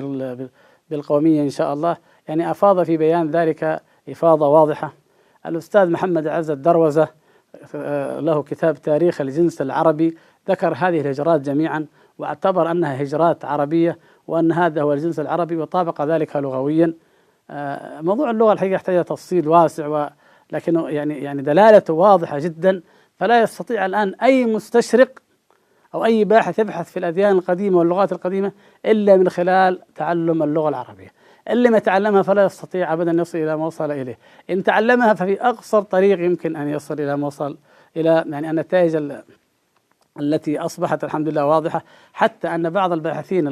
بالقومية 0.90 1.42
إن 1.42 1.50
شاء 1.50 1.72
الله. 1.72 1.96
يعني 2.28 2.50
أفاض 2.50 2.82
في 2.82 2.96
بيان 2.96 3.30
ذلك 3.30 3.82
إفاضة 4.08 4.48
واضحة. 4.48 4.92
الأستاذ 5.46 5.90
محمد 5.90 6.26
عز 6.26 6.50
الدروزة 6.50 7.08
له 8.20 8.42
كتاب 8.42 8.74
تاريخ 8.74 9.20
الجنس 9.20 9.62
العربي 9.62 10.16
ذكر 10.48 10.74
هذه 10.76 11.00
الهجرات 11.00 11.40
جميعا 11.40 11.86
واعتبر 12.18 12.70
أنها 12.70 13.02
هجرات 13.02 13.44
عربية 13.44 13.98
وأن 14.26 14.52
هذا 14.52 14.82
هو 14.82 14.92
الجنس 14.92 15.20
العربي 15.20 15.56
وطابق 15.56 16.02
ذلك 16.02 16.36
لغويا. 16.36 16.94
آه، 17.50 18.00
موضوع 18.00 18.30
اللغة 18.30 18.52
الحقيقة 18.52 18.74
يحتاج 18.74 19.04
تفصيل 19.04 19.48
واسع 19.48 20.08
لكنه 20.52 20.88
يعني 20.88 21.22
يعني 21.22 21.42
دلالته 21.42 21.94
واضحة 21.94 22.38
جدا. 22.38 22.82
فلا 23.16 23.42
يستطيع 23.42 23.86
الآن 23.86 24.14
أي 24.22 24.46
مستشرق 24.46 25.10
أو 25.94 26.04
أي 26.04 26.24
باحث 26.24 26.58
يبحث 26.58 26.90
في 26.90 26.98
الأديان 26.98 27.32
القديمة 27.32 27.78
واللغات 27.78 28.12
القديمة 28.12 28.52
إلا 28.86 29.16
من 29.16 29.28
خلال 29.28 29.80
تعلم 29.94 30.42
اللغة 30.42 30.68
العربية. 30.68 31.12
اللي 31.50 31.70
ما 31.70 31.78
تعلمها 31.78 32.22
فلا 32.22 32.44
يستطيع 32.44 32.92
أبدا 32.92 33.10
أن 33.10 33.18
يصل 33.18 33.38
إلى 33.38 33.56
ما 33.56 33.66
وصل 33.66 33.90
إليه. 33.90 34.18
إن 34.50 34.62
تعلمها 34.62 35.14
ففي 35.14 35.42
أقصر 35.42 35.82
طريق 35.82 36.20
يمكن 36.20 36.56
أن 36.56 36.68
يصل 36.68 36.94
إلى 36.94 37.16
ما 37.16 37.26
وصل 37.26 37.58
إلى 37.96 38.24
يعني 38.28 38.50
النتائج 38.50 38.96
التي 40.20 40.58
أصبحت 40.58 41.04
الحمد 41.04 41.28
لله 41.28 41.46
واضحة 41.46 41.84
حتى 42.12 42.48
أن 42.48 42.70
بعض 42.70 42.92
الباحثين 42.92 43.48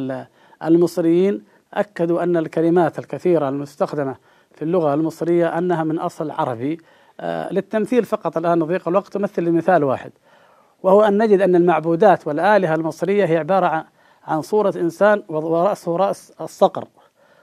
المصريين 0.62 1.44
أكدوا 1.74 2.22
أن 2.22 2.36
الكلمات 2.36 2.98
الكثيرة 2.98 3.48
المستخدمة 3.48 4.16
في 4.52 4.62
اللغة 4.62 4.94
المصرية 4.94 5.58
أنها 5.58 5.84
من 5.84 5.98
أصل 5.98 6.30
عربي. 6.30 6.78
آه 7.20 7.52
للتمثيل 7.52 8.04
فقط 8.04 8.36
الآن 8.36 8.64
ضيق 8.64 8.88
الوقت. 8.88 9.12
تمثل 9.12 9.42
لمثال 9.42 9.84
واحد 9.84 10.12
وهو 10.82 11.02
أن 11.02 11.22
نجد 11.22 11.40
أن 11.40 11.56
المعبودات 11.56 12.26
والآلهة 12.26 12.74
المصرية 12.74 13.24
هي 13.24 13.36
عبارة 13.36 13.84
عن 14.24 14.42
صورة 14.42 14.74
إنسان 14.76 15.22
ورأسه 15.28 15.96
رأس 15.96 16.32
الصقر 16.40 16.88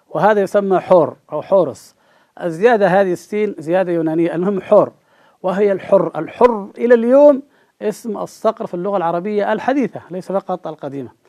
وهذا 0.09 0.41
يسمى 0.41 0.79
حور 0.79 1.15
أو 1.31 1.41
حورس. 1.41 1.95
الزيادة 2.43 2.87
هذه 2.87 3.13
السين 3.13 3.55
زيادة 3.59 3.91
يونانية 3.91 4.35
المهم 4.35 4.61
حور 4.61 4.91
وهي 5.43 5.71
الحر. 5.71 6.11
الحر 6.15 6.67
إلى 6.77 6.93
اليوم 6.93 7.41
اسم 7.81 8.17
الصقر 8.17 8.67
في 8.67 8.73
اللغة 8.73 8.97
العربية 8.97 9.53
الحديثة 9.53 10.01
ليس 10.11 10.31
فقط 10.31 10.67
القديمة. 10.67 11.20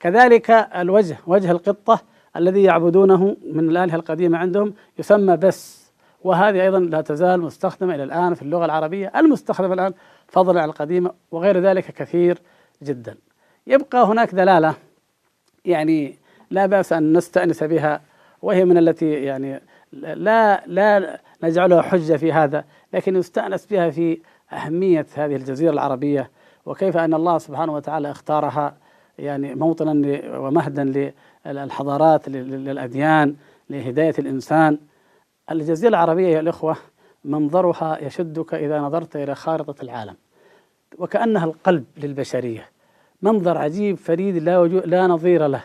كذلك 0.00 0.50
الوجه 0.50 1.16
وجه 1.26 1.50
القطة 1.50 2.00
الذي 2.36 2.62
يعبدونه 2.62 3.36
من 3.52 3.68
الآلهة 3.70 3.96
القديمة 3.96 4.38
عندهم 4.38 4.74
يسمى 4.98 5.36
بس. 5.36 5.86
وهذه 6.24 6.62
أيضا 6.62 6.78
لا 6.78 7.00
تزال 7.00 7.40
مستخدمة 7.40 7.94
إلى 7.94 8.02
الآن 8.02 8.34
في 8.34 8.42
اللغة 8.42 8.64
العربية 8.64 9.12
المستخدمة 9.16 9.74
الآن 9.74 9.92
فضلا 10.28 10.62
عن 10.62 10.68
القديمة 10.68 11.10
وغير 11.30 11.60
ذلك 11.60 11.84
كثير 11.84 12.38
جدا. 12.82 13.16
يبقى 13.66 14.04
هناك 14.04 14.34
دلالة 14.34 14.74
يعني 15.64 16.18
لا 16.50 16.66
بأس 16.66 16.92
أن 16.92 17.16
نستأنس 17.16 17.62
بها 17.64 18.00
وهي 18.42 18.64
من 18.64 18.78
التي 18.78 19.12
يعني 19.12 19.62
لا 19.92 20.62
لا 20.66 21.20
نجعلها 21.42 21.82
حجة 21.82 22.16
في 22.16 22.32
هذا 22.32 22.64
لكن 22.92 23.16
يستأنس 23.16 23.66
بها 23.66 23.90
في 23.90 24.20
أهمية 24.52 25.06
هذه 25.14 25.36
الجزيرة 25.36 25.70
العربية 25.72 26.30
وكيف 26.66 26.96
أن 26.96 27.14
الله 27.14 27.38
سبحانه 27.38 27.74
وتعالى 27.74 28.10
اختارها 28.10 28.76
يعني 29.18 29.54
موطنا 29.54 30.20
ومهدا 30.38 31.12
للحضارات 31.46 32.28
للأديان 32.28 33.34
لهداية 33.70 34.14
الإنسان. 34.18 34.78
الجزيرة 35.50 35.88
العربية 35.88 36.28
يا 36.28 36.40
الإخوة 36.40 36.76
منظرها 37.24 37.98
يشدك 38.02 38.54
إذا 38.54 38.80
نظرت 38.80 39.16
إلى 39.16 39.34
خارطة 39.34 39.82
العالم 39.82 40.14
وكأنها 40.98 41.44
القلب 41.44 41.84
للبشرية. 41.96 42.68
منظر 43.22 43.58
عجيب 43.58 43.96
فريد 43.96 44.36
لا, 44.36 44.66
لا 44.66 45.06
نظير 45.06 45.46
له. 45.46 45.64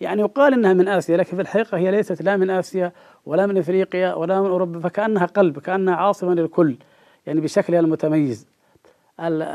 يعني 0.00 0.20
يقال 0.20 0.52
إنها 0.52 0.72
من 0.72 0.88
آسيا 0.88 1.16
لكن 1.16 1.36
في 1.36 1.42
الحقيقة 1.42 1.78
هي 1.78 1.90
ليست 1.90 2.22
لا 2.22 2.36
من 2.36 2.50
آسيا 2.50 2.92
ولا 3.26 3.46
من 3.46 3.58
إفريقيا 3.58 4.14
ولا 4.14 4.40
من 4.40 4.46
أوروبا 4.46 4.80
فكأنها 4.80 5.26
قلب 5.26 5.58
كأنها 5.58 5.94
عاصمة 5.94 6.34
للكل 6.34 6.76
يعني 7.26 7.40
بشكلها 7.40 7.80
المتميز. 7.80 8.46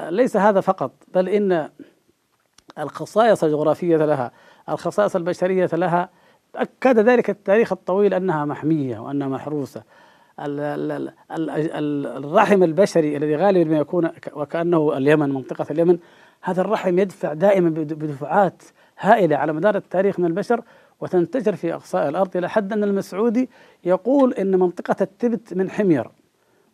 ليس 0.09 0.37
هذا 0.37 0.61
فقط 0.61 0.91
بل 1.13 1.29
إن 1.29 1.69
الخصائص 2.79 3.43
الجغرافية 3.43 3.97
لها 3.97 4.31
الخصائص 4.69 5.15
البشرية 5.15 5.69
لها. 5.73 6.09
أكد 6.55 6.99
ذلك 6.99 7.29
التاريخ 7.29 7.71
الطويل 7.71 8.13
أنها 8.13 8.45
محمية 8.45 8.99
وأنها 8.99 9.27
محروسة. 9.27 9.83
الرحم 12.19 12.63
البشري 12.63 13.17
الذي 13.17 13.35
غالبا 13.35 13.71
ما 13.71 13.77
يكون 13.77 14.09
وكأنه 14.33 14.97
اليمن 14.97 15.29
منطقة 15.29 15.65
اليمن 15.71 15.97
هذا 16.41 16.61
الرحم 16.61 16.99
يدفع 16.99 17.33
دائما 17.33 17.69
بدفعات 17.69 18.63
هائلة 18.99 19.35
على 19.37 19.53
مدار 19.53 19.75
التاريخ 19.75 20.19
من 20.19 20.25
البشر 20.25 20.61
وتنتشر 21.01 21.55
في 21.55 21.73
أقصاء 21.73 22.09
الأرض 22.09 22.37
إلى 22.37 22.49
حد 22.49 22.73
أن 22.73 22.83
المسعودي 22.83 23.49
يقول 23.83 24.33
إن 24.33 24.59
منطقة 24.59 24.95
التبت 25.01 25.53
من 25.53 25.69
حمير. 25.69 26.09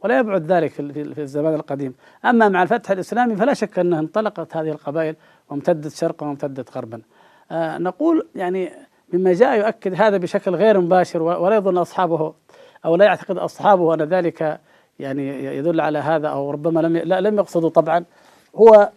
ولا 0.04 0.20
يبعد 0.20 0.52
ذلك 0.52 0.72
في 1.14 1.22
الزمان 1.22 1.54
القديم. 1.54 1.94
أما 2.26 2.50
مع 2.50 2.64
الفتح 2.64 2.92
الإسلامي 2.92 3.36
فلا 3.36 3.54
شك 3.54 3.80
أنها 3.80 4.00
انطلقت 4.00 4.58
هذه 4.58 4.70
القبائل 4.70 5.16
وامتدت 5.50 5.92
شرقا 5.92 6.28
وامتدت 6.28 6.78
غربا. 6.78 7.02
آه 7.52 7.78
نقول 7.78 8.28
يعني 8.36 8.72
مما 9.14 9.34
جاء 9.34 9.58
يؤكد 9.60 10.02
هذا 10.02 10.18
بشكل 10.18 10.56
غير 10.56 10.80
مباشر 10.80 11.22
ولا 11.22 11.56
يظن 11.56 11.78
أصحابه 11.78 12.34
أو 12.86 12.96
لا 12.96 13.06
يعتقد 13.06 13.38
أصحابه 13.38 13.94
أن 13.94 14.02
ذلك 14.02 14.60
يعني 15.00 15.46
يدل 15.46 15.82
على 15.82 16.00
هذا 16.00 16.28
أو 16.28 16.52
ربما 16.52 16.80
لم 16.80 16.98
لا 16.98 17.22
لم 17.22 17.38
يقصدوا 17.38 17.70
طبعا. 17.70 18.06
هو 18.56 18.90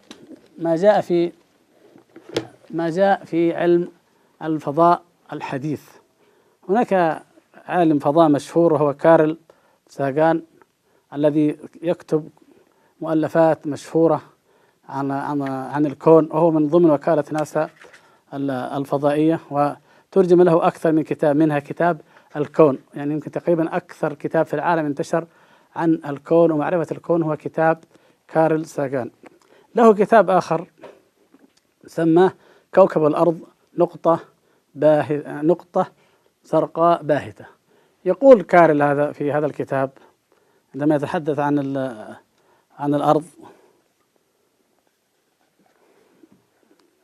ما 0.59 0.77
جاء 0.77 1.01
في 1.01 1.33
ما 2.71 2.91
جاء 2.91 3.25
في 3.25 3.55
علم 3.57 3.89
الفضاء 4.43 5.03
الحديث. 5.33 5.83
هناك 6.69 7.23
عالم 7.67 7.99
فضاء 7.99 8.29
مشهور 8.29 8.73
وهو 8.73 8.95
كارل 8.95 9.37
ساغان. 9.89 10.43
الذي 11.15 11.57
يكتب 11.83 12.29
مؤلفات 13.01 13.67
مشهورة 13.67 14.23
عن 14.89 15.11
عن 15.11 15.43
عن 15.49 15.87
الكون. 15.87 16.29
وهو 16.31 16.51
من 16.51 16.69
ضمن 16.69 16.91
وكالة 16.91 17.25
ناسا 17.33 17.71
الفضائية 18.77 19.41
وترجم 19.51 20.43
له 20.43 20.67
أكثر 20.67 20.93
من 20.93 21.03
كتاب 21.03 21.37
منها 21.37 21.59
كتاب 21.59 22.01
الكون. 22.37 22.79
يعني 22.95 23.13
يمكن 23.13 23.31
تقريبا 23.31 23.77
أكثر 23.77 24.13
كتاب 24.15 24.47
في 24.47 24.55
العالم 24.55 24.87
انتشر 24.87 25.27
عن 25.77 26.01
الكون 26.07 26.51
ومعرفة 26.51 26.87
الكون 26.97 27.23
هو 27.23 27.37
كتاب 27.37 27.85
كارل 28.29 28.67
ساغان. 28.67 29.11
له 29.75 29.95
كتاب 29.95 30.31
آخر 30.31 30.67
سماه 31.87 32.33
كوكب 32.75 33.07
الأرض 33.07 33.41
نقطة 33.79 34.21
باهتة 34.75 35.43
نقطة 35.43 35.87
زرقاء 36.45 37.03
باهتة. 37.03 37.45
يقول 38.05 38.43
كارل 38.43 38.83
هذا 38.83 39.13
في 39.13 39.33
هذا 39.33 39.47
الكتاب 39.47 39.91
عندما 40.75 40.95
يتحدث 40.95 41.39
عن 41.39 41.77
عن 42.79 42.95
الأرض. 42.95 43.25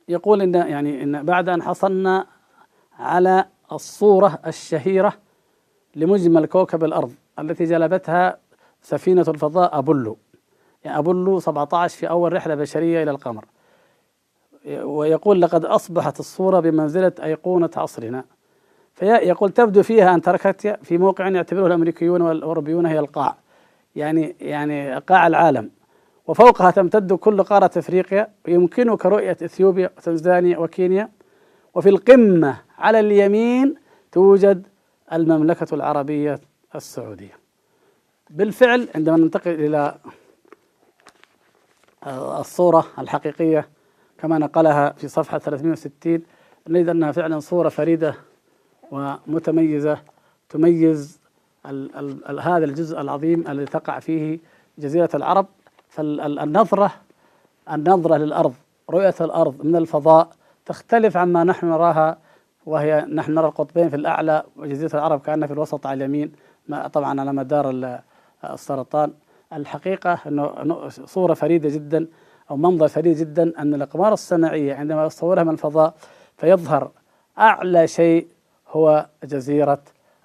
يقول 0.09 0.43
إن 0.43 0.55
يعني 0.55 1.03
إن 1.03 1.23
بعد 1.23 1.49
أن 1.49 1.63
حصلنا 1.63 2.27
على 2.99 3.45
الصورة 3.73 4.39
الشهيرة 4.47 5.13
لمجمل 5.97 6.47
كوكب 6.47 6.85
الأرض 6.85 7.13
التي 7.39 7.65
جلبتها 7.65 8.39
سفينة 8.83 9.25
الفضاء 9.29 9.79
أبولو. 9.79 10.19
يعني 10.85 10.99
أبولو 10.99 11.41
17 11.41 11.99
في 11.99 12.09
أول 12.09 12.33
رحلة 12.33 12.55
بشرية 12.55 13.03
إلى 13.03 13.11
القمر. 13.11 13.45
ويقول 14.67 15.43
لقد 15.43 15.65
أصبحت 15.65 16.21
الصورة 16.21 16.61
بمنزلة 16.61 17.13
أيقونة 17.23 17.71
عصرنا. 17.77 18.25
فيقول 18.95 19.51
تبدو 19.51 19.83
فيها 19.83 20.15
أنتاركتيا 20.15 20.77
في 20.83 20.99
موقع 20.99 21.29
يعتبره 21.29 21.67
الأمريكيون 21.67 22.23
والأوروبيون 22.23 22.87
هي 22.87 22.99
القاع. 22.99 23.37
يعني 23.97 24.37
يعني 24.41 24.99
قاع 24.99 25.27
العالم. 25.27 25.71
وفوقها 26.27 26.71
تمتد 26.71 27.13
كل 27.13 27.43
قارة 27.43 27.71
أفريقيا 27.77 28.29
ويمكنك 28.49 29.07
رؤية 29.07 29.37
إثيوبيا 29.43 29.91
وتنزانيا 29.97 30.59
وكينيا. 30.59 31.09
وفي 31.75 31.89
القمة 31.89 32.61
على 32.79 33.01
اليمين 33.01 33.75
توجد 34.13 34.67
المملكة 35.13 35.75
العربية 35.75 36.41
السعودية. 36.75 37.39
بالفعل 38.31 38.89
عندما 38.95 39.17
ننتقل 39.17 39.51
إلى 39.51 39.99
الصورة 42.41 42.87
الحقيقية 42.99 43.69
كما 44.19 44.39
نقلها 44.39 44.91
في 44.93 45.09
صفحة 45.09 45.39
360 45.39 46.23
نجد 46.69 46.89
أنها 46.89 47.13
فعلا 47.13 47.41
صورة 47.41 47.69
فريدة 47.69 48.15
ومتميزة 48.91 49.99
تميز 50.49 51.21
ال 51.69 51.97
ال 51.97 52.29
ال 52.31 52.41
هذا 52.41 52.65
الجزء 52.65 53.01
العظيم 53.01 53.45
الذي 53.49 53.67
تقع 53.67 53.99
فيه 53.99 54.39
جزيرة 54.79 55.09
العرب 55.15 55.47
فالنظرة 55.89 56.91
النظرة 57.73 58.17
للأرض 58.17 58.55
رؤية 58.91 59.15
الأرض 59.21 59.55
من 59.65 59.77
الفضاء 59.77 60.29
تختلف 60.67 61.17
عما 61.17 61.45
نحن 61.45 61.67
نراها 61.67 62.19
وهي 62.67 63.07
نحن 63.13 63.35
نرى 63.35 63.47
القطبين 63.47 63.89
في 63.89 63.97
الأعلى 63.97 64.43
وجزيرة 64.57 64.95
العرب 64.95 65.21
كأنها 65.21 65.47
في 65.47 65.53
الوسط 65.53 65.87
على 65.87 66.05
اليمين 66.05 66.33
طبعا 66.93 67.21
على 67.21 67.33
مدار 67.33 67.99
السرطان. 68.45 69.13
الحقيقة 69.53 70.19
أنه 70.27 70.89
صورة 70.89 71.35
فريدة 71.35 71.69
جدا 71.69 72.07
أو 72.51 72.57
منظر 72.57 72.89
فريد 72.89 73.17
جدا 73.17 73.53
أن 73.59 73.75
الأقمار 73.75 74.13
الصناعية 74.13 74.75
عندما 74.75 75.07
يصورها 75.07 75.43
من 75.43 75.51
الفضاء 75.53 75.95
فيظهر 76.37 76.91
أعلى 77.39 77.87
شيء 77.87 78.27
هو 78.69 79.07
جزيرة 79.25 79.79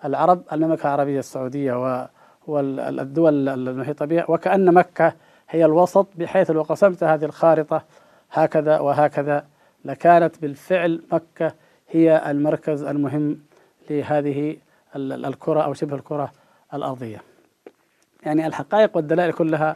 العرب 0.06 0.42
المملكة 0.52 0.84
العربية 0.88 1.20
السعودية 1.20 2.08
والدول 2.48 3.50
المحيطة 3.50 4.06
بها 4.06 4.26
وكأن 4.28 4.74
مكة 4.74 5.14
هي 5.50 5.66
الوسط 5.66 6.08
بحيث 6.16 6.52
لو 6.52 6.62
قسمت 6.62 7.04
هذه 7.04 7.26
الخارطة 7.26 7.84
هكذا 8.32 8.80
وهكذا 8.80 9.46
لكانت 9.86 10.42
بالفعل 10.42 11.02
مكة 11.12 11.54
هي 11.90 12.32
المركز 12.32 12.84
المهم 12.84 13.40
لهذه 13.90 14.58
الكرة 14.96 15.62
أو 15.62 15.74
شبه 15.74 15.96
الكرة 15.96 16.32
الأرضية. 16.74 17.22
يعني 18.26 18.48
الحقائق 18.48 18.98
والدلائل 18.98 19.34
كلها 19.34 19.76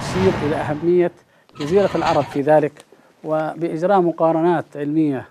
تشير 0.00 0.32
إلى 0.46 0.56
أهمية 0.56 1.12
جزيرة 1.60 1.90
العرب 1.94 2.22
في 2.22 2.40
ذلك 2.40 2.84
وبإجراء 3.24 4.00
مقارنات 4.00 4.64
علمية 4.76 5.28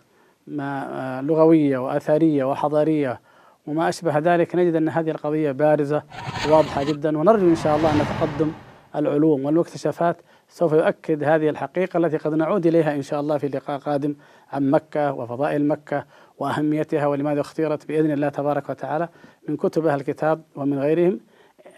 لغوية 1.22 1.78
وأثرية 1.78 2.44
وحضارية 2.44 3.20
وما 3.67 3.89
أشبه 3.89 4.17
ذلك 4.17 4.56
نجد 4.56 4.75
أن 4.75 4.89
هذه 4.89 5.12
القضية 5.12 5.51
بارزة 5.51 6.03
واضحة 6.49 6.84
جدا 6.84 7.17
ونرجو 7.17 7.47
إن 7.47 7.56
شاء 7.56 7.77
الله 7.77 7.93
أن 7.93 7.99
تقدم 7.99 8.51
العلوم 8.95 9.45
والمكتشفات 9.45 10.17
سوف 10.49 10.73
يؤكد 10.73 11.23
هذه 11.23 11.49
الحقيقة 11.49 11.97
التي 11.97 12.17
قد 12.17 12.34
نعود 12.34 12.67
إليها 12.67 12.95
إن 12.95 13.01
شاء 13.01 13.19
الله 13.19 13.38
في 13.38 13.47
لقاء 13.47 13.80
قادم 13.80 14.15
عن 14.51 14.71
مكة 14.71 15.13
وفضائل 15.13 15.67
مكة 15.67 16.06
وأهميتها 16.38 17.08
ولماذا 17.08 17.41
اختيرت 17.41 17.88
بإذن 17.88 18.12
الله 18.12 18.30
تبارك 18.30 18.69
وتعالى 18.69 19.10
من 19.49 19.58
كتب 19.58 19.86
أهل 19.86 19.99
الكتاب 19.99 20.41
ومن 20.56 20.80
غيرهم. 20.80 21.19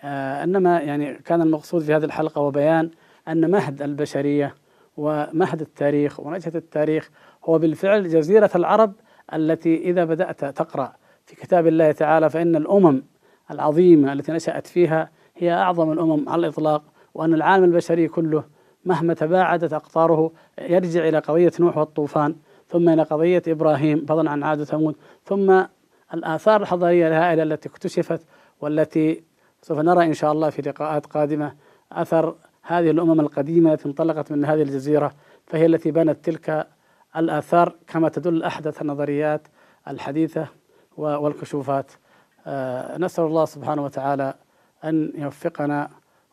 آه 0.04 0.44
إنما 0.44 0.80
يعني 0.80 1.14
كان 1.14 1.42
المقصود 1.42 1.82
في 1.82 1.96
هذه 1.96 2.06
الحلقة 2.06 2.42
وبيان 2.42 2.90
أن 3.28 3.52
مهد 3.52 3.82
البشرية 3.82 4.56
ومهد 4.98 5.62
التاريخ 5.62 6.20
ونجهة 6.20 6.52
التاريخ 6.56 7.10
هو 7.46 7.58
بالفعل 7.58 8.10
جزيرة 8.10 8.52
العرب 8.56 8.94
التي 9.34 9.78
إذا 9.78 10.06
بدأت 10.06 10.46
تقرأ. 10.46 10.94
في 11.30 11.36
كتاب 11.36 11.68
الله 11.68 11.92
تعالى 11.92 12.30
فإن 12.30 12.56
الأمم 12.56 13.04
العظيمة 13.52 14.14
التي 14.14 14.32
نشأت 14.32 14.68
فيها 14.68 15.10
هي 15.38 15.54
أعظم 15.54 15.92
الأمم 15.92 16.30
على 16.30 16.40
الإطلاق 16.40 16.84
وأن 17.14 17.34
العالم 17.34 17.64
البشري 17.64 18.08
كله 18.08 18.44
مهما 18.86 19.14
تباعدت 19.14 19.74
أقطاره 19.74 20.32
يرجع 20.62 21.08
إلى 21.08 21.20
قضية 21.20 21.52
نوح 21.60 21.78
والطوفان 21.78 22.36
ثم 22.68 22.90
إلى 22.90 23.04
قضية 23.04 23.42
إبراهيم 23.48 24.06
فضلا 24.06 24.32
عن 24.32 24.44
عاد 24.44 24.62
وثمود 24.62 24.96
ثم 25.26 25.64
الآثار 26.14 26.62
الحضارية 26.62 27.08
الهائلة 27.08 27.44
التي 27.44 27.70
اكتشفت 27.70 28.22
والتي 28.62 29.24
سوف 29.62 29.80
نرى 29.80 30.06
إن 30.06 30.14
شاء 30.14 30.32
الله 30.32 30.50
في 30.50 30.62
لقاءات 30.62 31.06
قادمة 31.06 31.56
أثر 31.92 32.36
هذه 32.64 32.92
الأمم 32.92 33.20
القديمة 33.20 33.74
التي 33.74 33.86
انطلقت 33.86 34.32
من 34.32 34.46
هذه 34.46 34.62
الجزيرة 34.62 35.12
فهي 35.48 35.66
التي 35.66 35.92
بنت 35.92 36.26
تلك 36.26 36.68
الآثار 37.18 37.76
كما 37.88 38.10
تدل 38.10 38.44
أحدث 38.44 38.82
النظريات 38.82 39.48
الحديثة. 39.88 40.59
والكشوفات. 41.00 41.92
آه، 42.48 42.98
نسأل 42.98 43.24
الله 43.24 43.46
سبحانه 43.46 43.84
وتعالى 43.84 44.34
أن 44.84 45.12
يوفقنا 45.16 45.90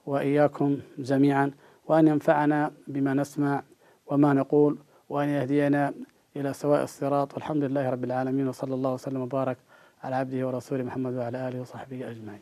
وإياكم 0.07 0.79
جميعا 0.99 1.51
وأن 1.87 2.09
ينفعنا 2.09 2.71
بما 2.89 3.15
نسمع 3.15 3.63
وما 4.07 4.33
نقول 4.33 4.79
وأن 5.09 5.29
يهدينا 5.29 5.93
إلى 6.37 6.53
سواء 6.53 6.83
الصراط. 6.83 7.35
والحمد 7.35 7.65
لله 7.65 7.91
رب 7.91 8.05
العالمين 8.05 8.49
وصلى 8.49 8.75
الله 8.75 8.93
وسلم 8.93 9.21
وبارك 9.21 9.57
على 10.05 10.17
عبده 10.17 10.47
ورسوله 10.47 10.85
محمد 10.85 11.15
وعلى 11.15 11.49
آله 11.49 11.61
وصحبه 11.61 12.11
أجمعين. 12.11 12.41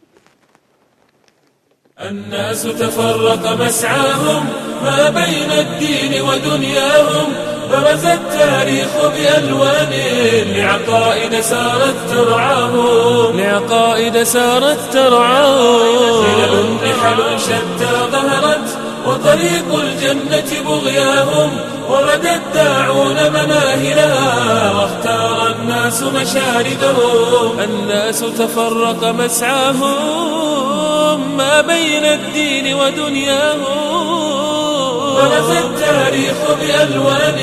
الناس 2.00 2.62
تفرق 2.62 3.64
مسعاهم 3.66 4.42
ما 4.84 5.10
بين 5.10 5.50
الدين 5.50 6.22
ودنياهم. 6.22 7.53
برز 7.70 8.04
التاريخ 8.04 8.88
بألوان 9.16 9.92
لعقائد 10.46 11.40
سارت 11.40 11.94
ترعاهم. 12.10 13.40
لعقائد 13.40 14.22
سارت 14.22 14.78
ترعاهم. 14.92 16.24
خلل 16.24 16.76
رحل 16.82 17.40
شتى 17.40 17.92
ظهرت 18.12 18.78
وطريق 19.06 19.74
الجنة 19.74 20.62
بغياهم. 20.66 21.50
ورد 21.88 22.26
الداعون 22.26 23.16
مناهلها 23.30 24.72
واختار 24.72 25.54
الناس 25.60 26.02
مشاردهم. 26.02 27.60
الناس 27.60 28.20
تفرق 28.20 29.04
مسعاهم. 29.04 29.94
ما 31.36 31.60
بين 31.60 32.04
الدين 32.04 32.74
ودنياهم. 32.74 34.63
برز 35.14 35.50
التاريخ 35.50 36.36
بألوان. 36.60 37.38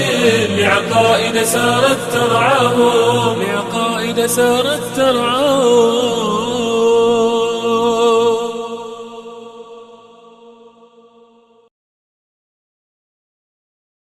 لعقائد 0.57 1.43
سارت 1.43 1.97
ترعاهم. 2.13 3.41
لعقائد 3.41 4.25
سارت 4.25 4.81
ترعاهم. 4.95 6.40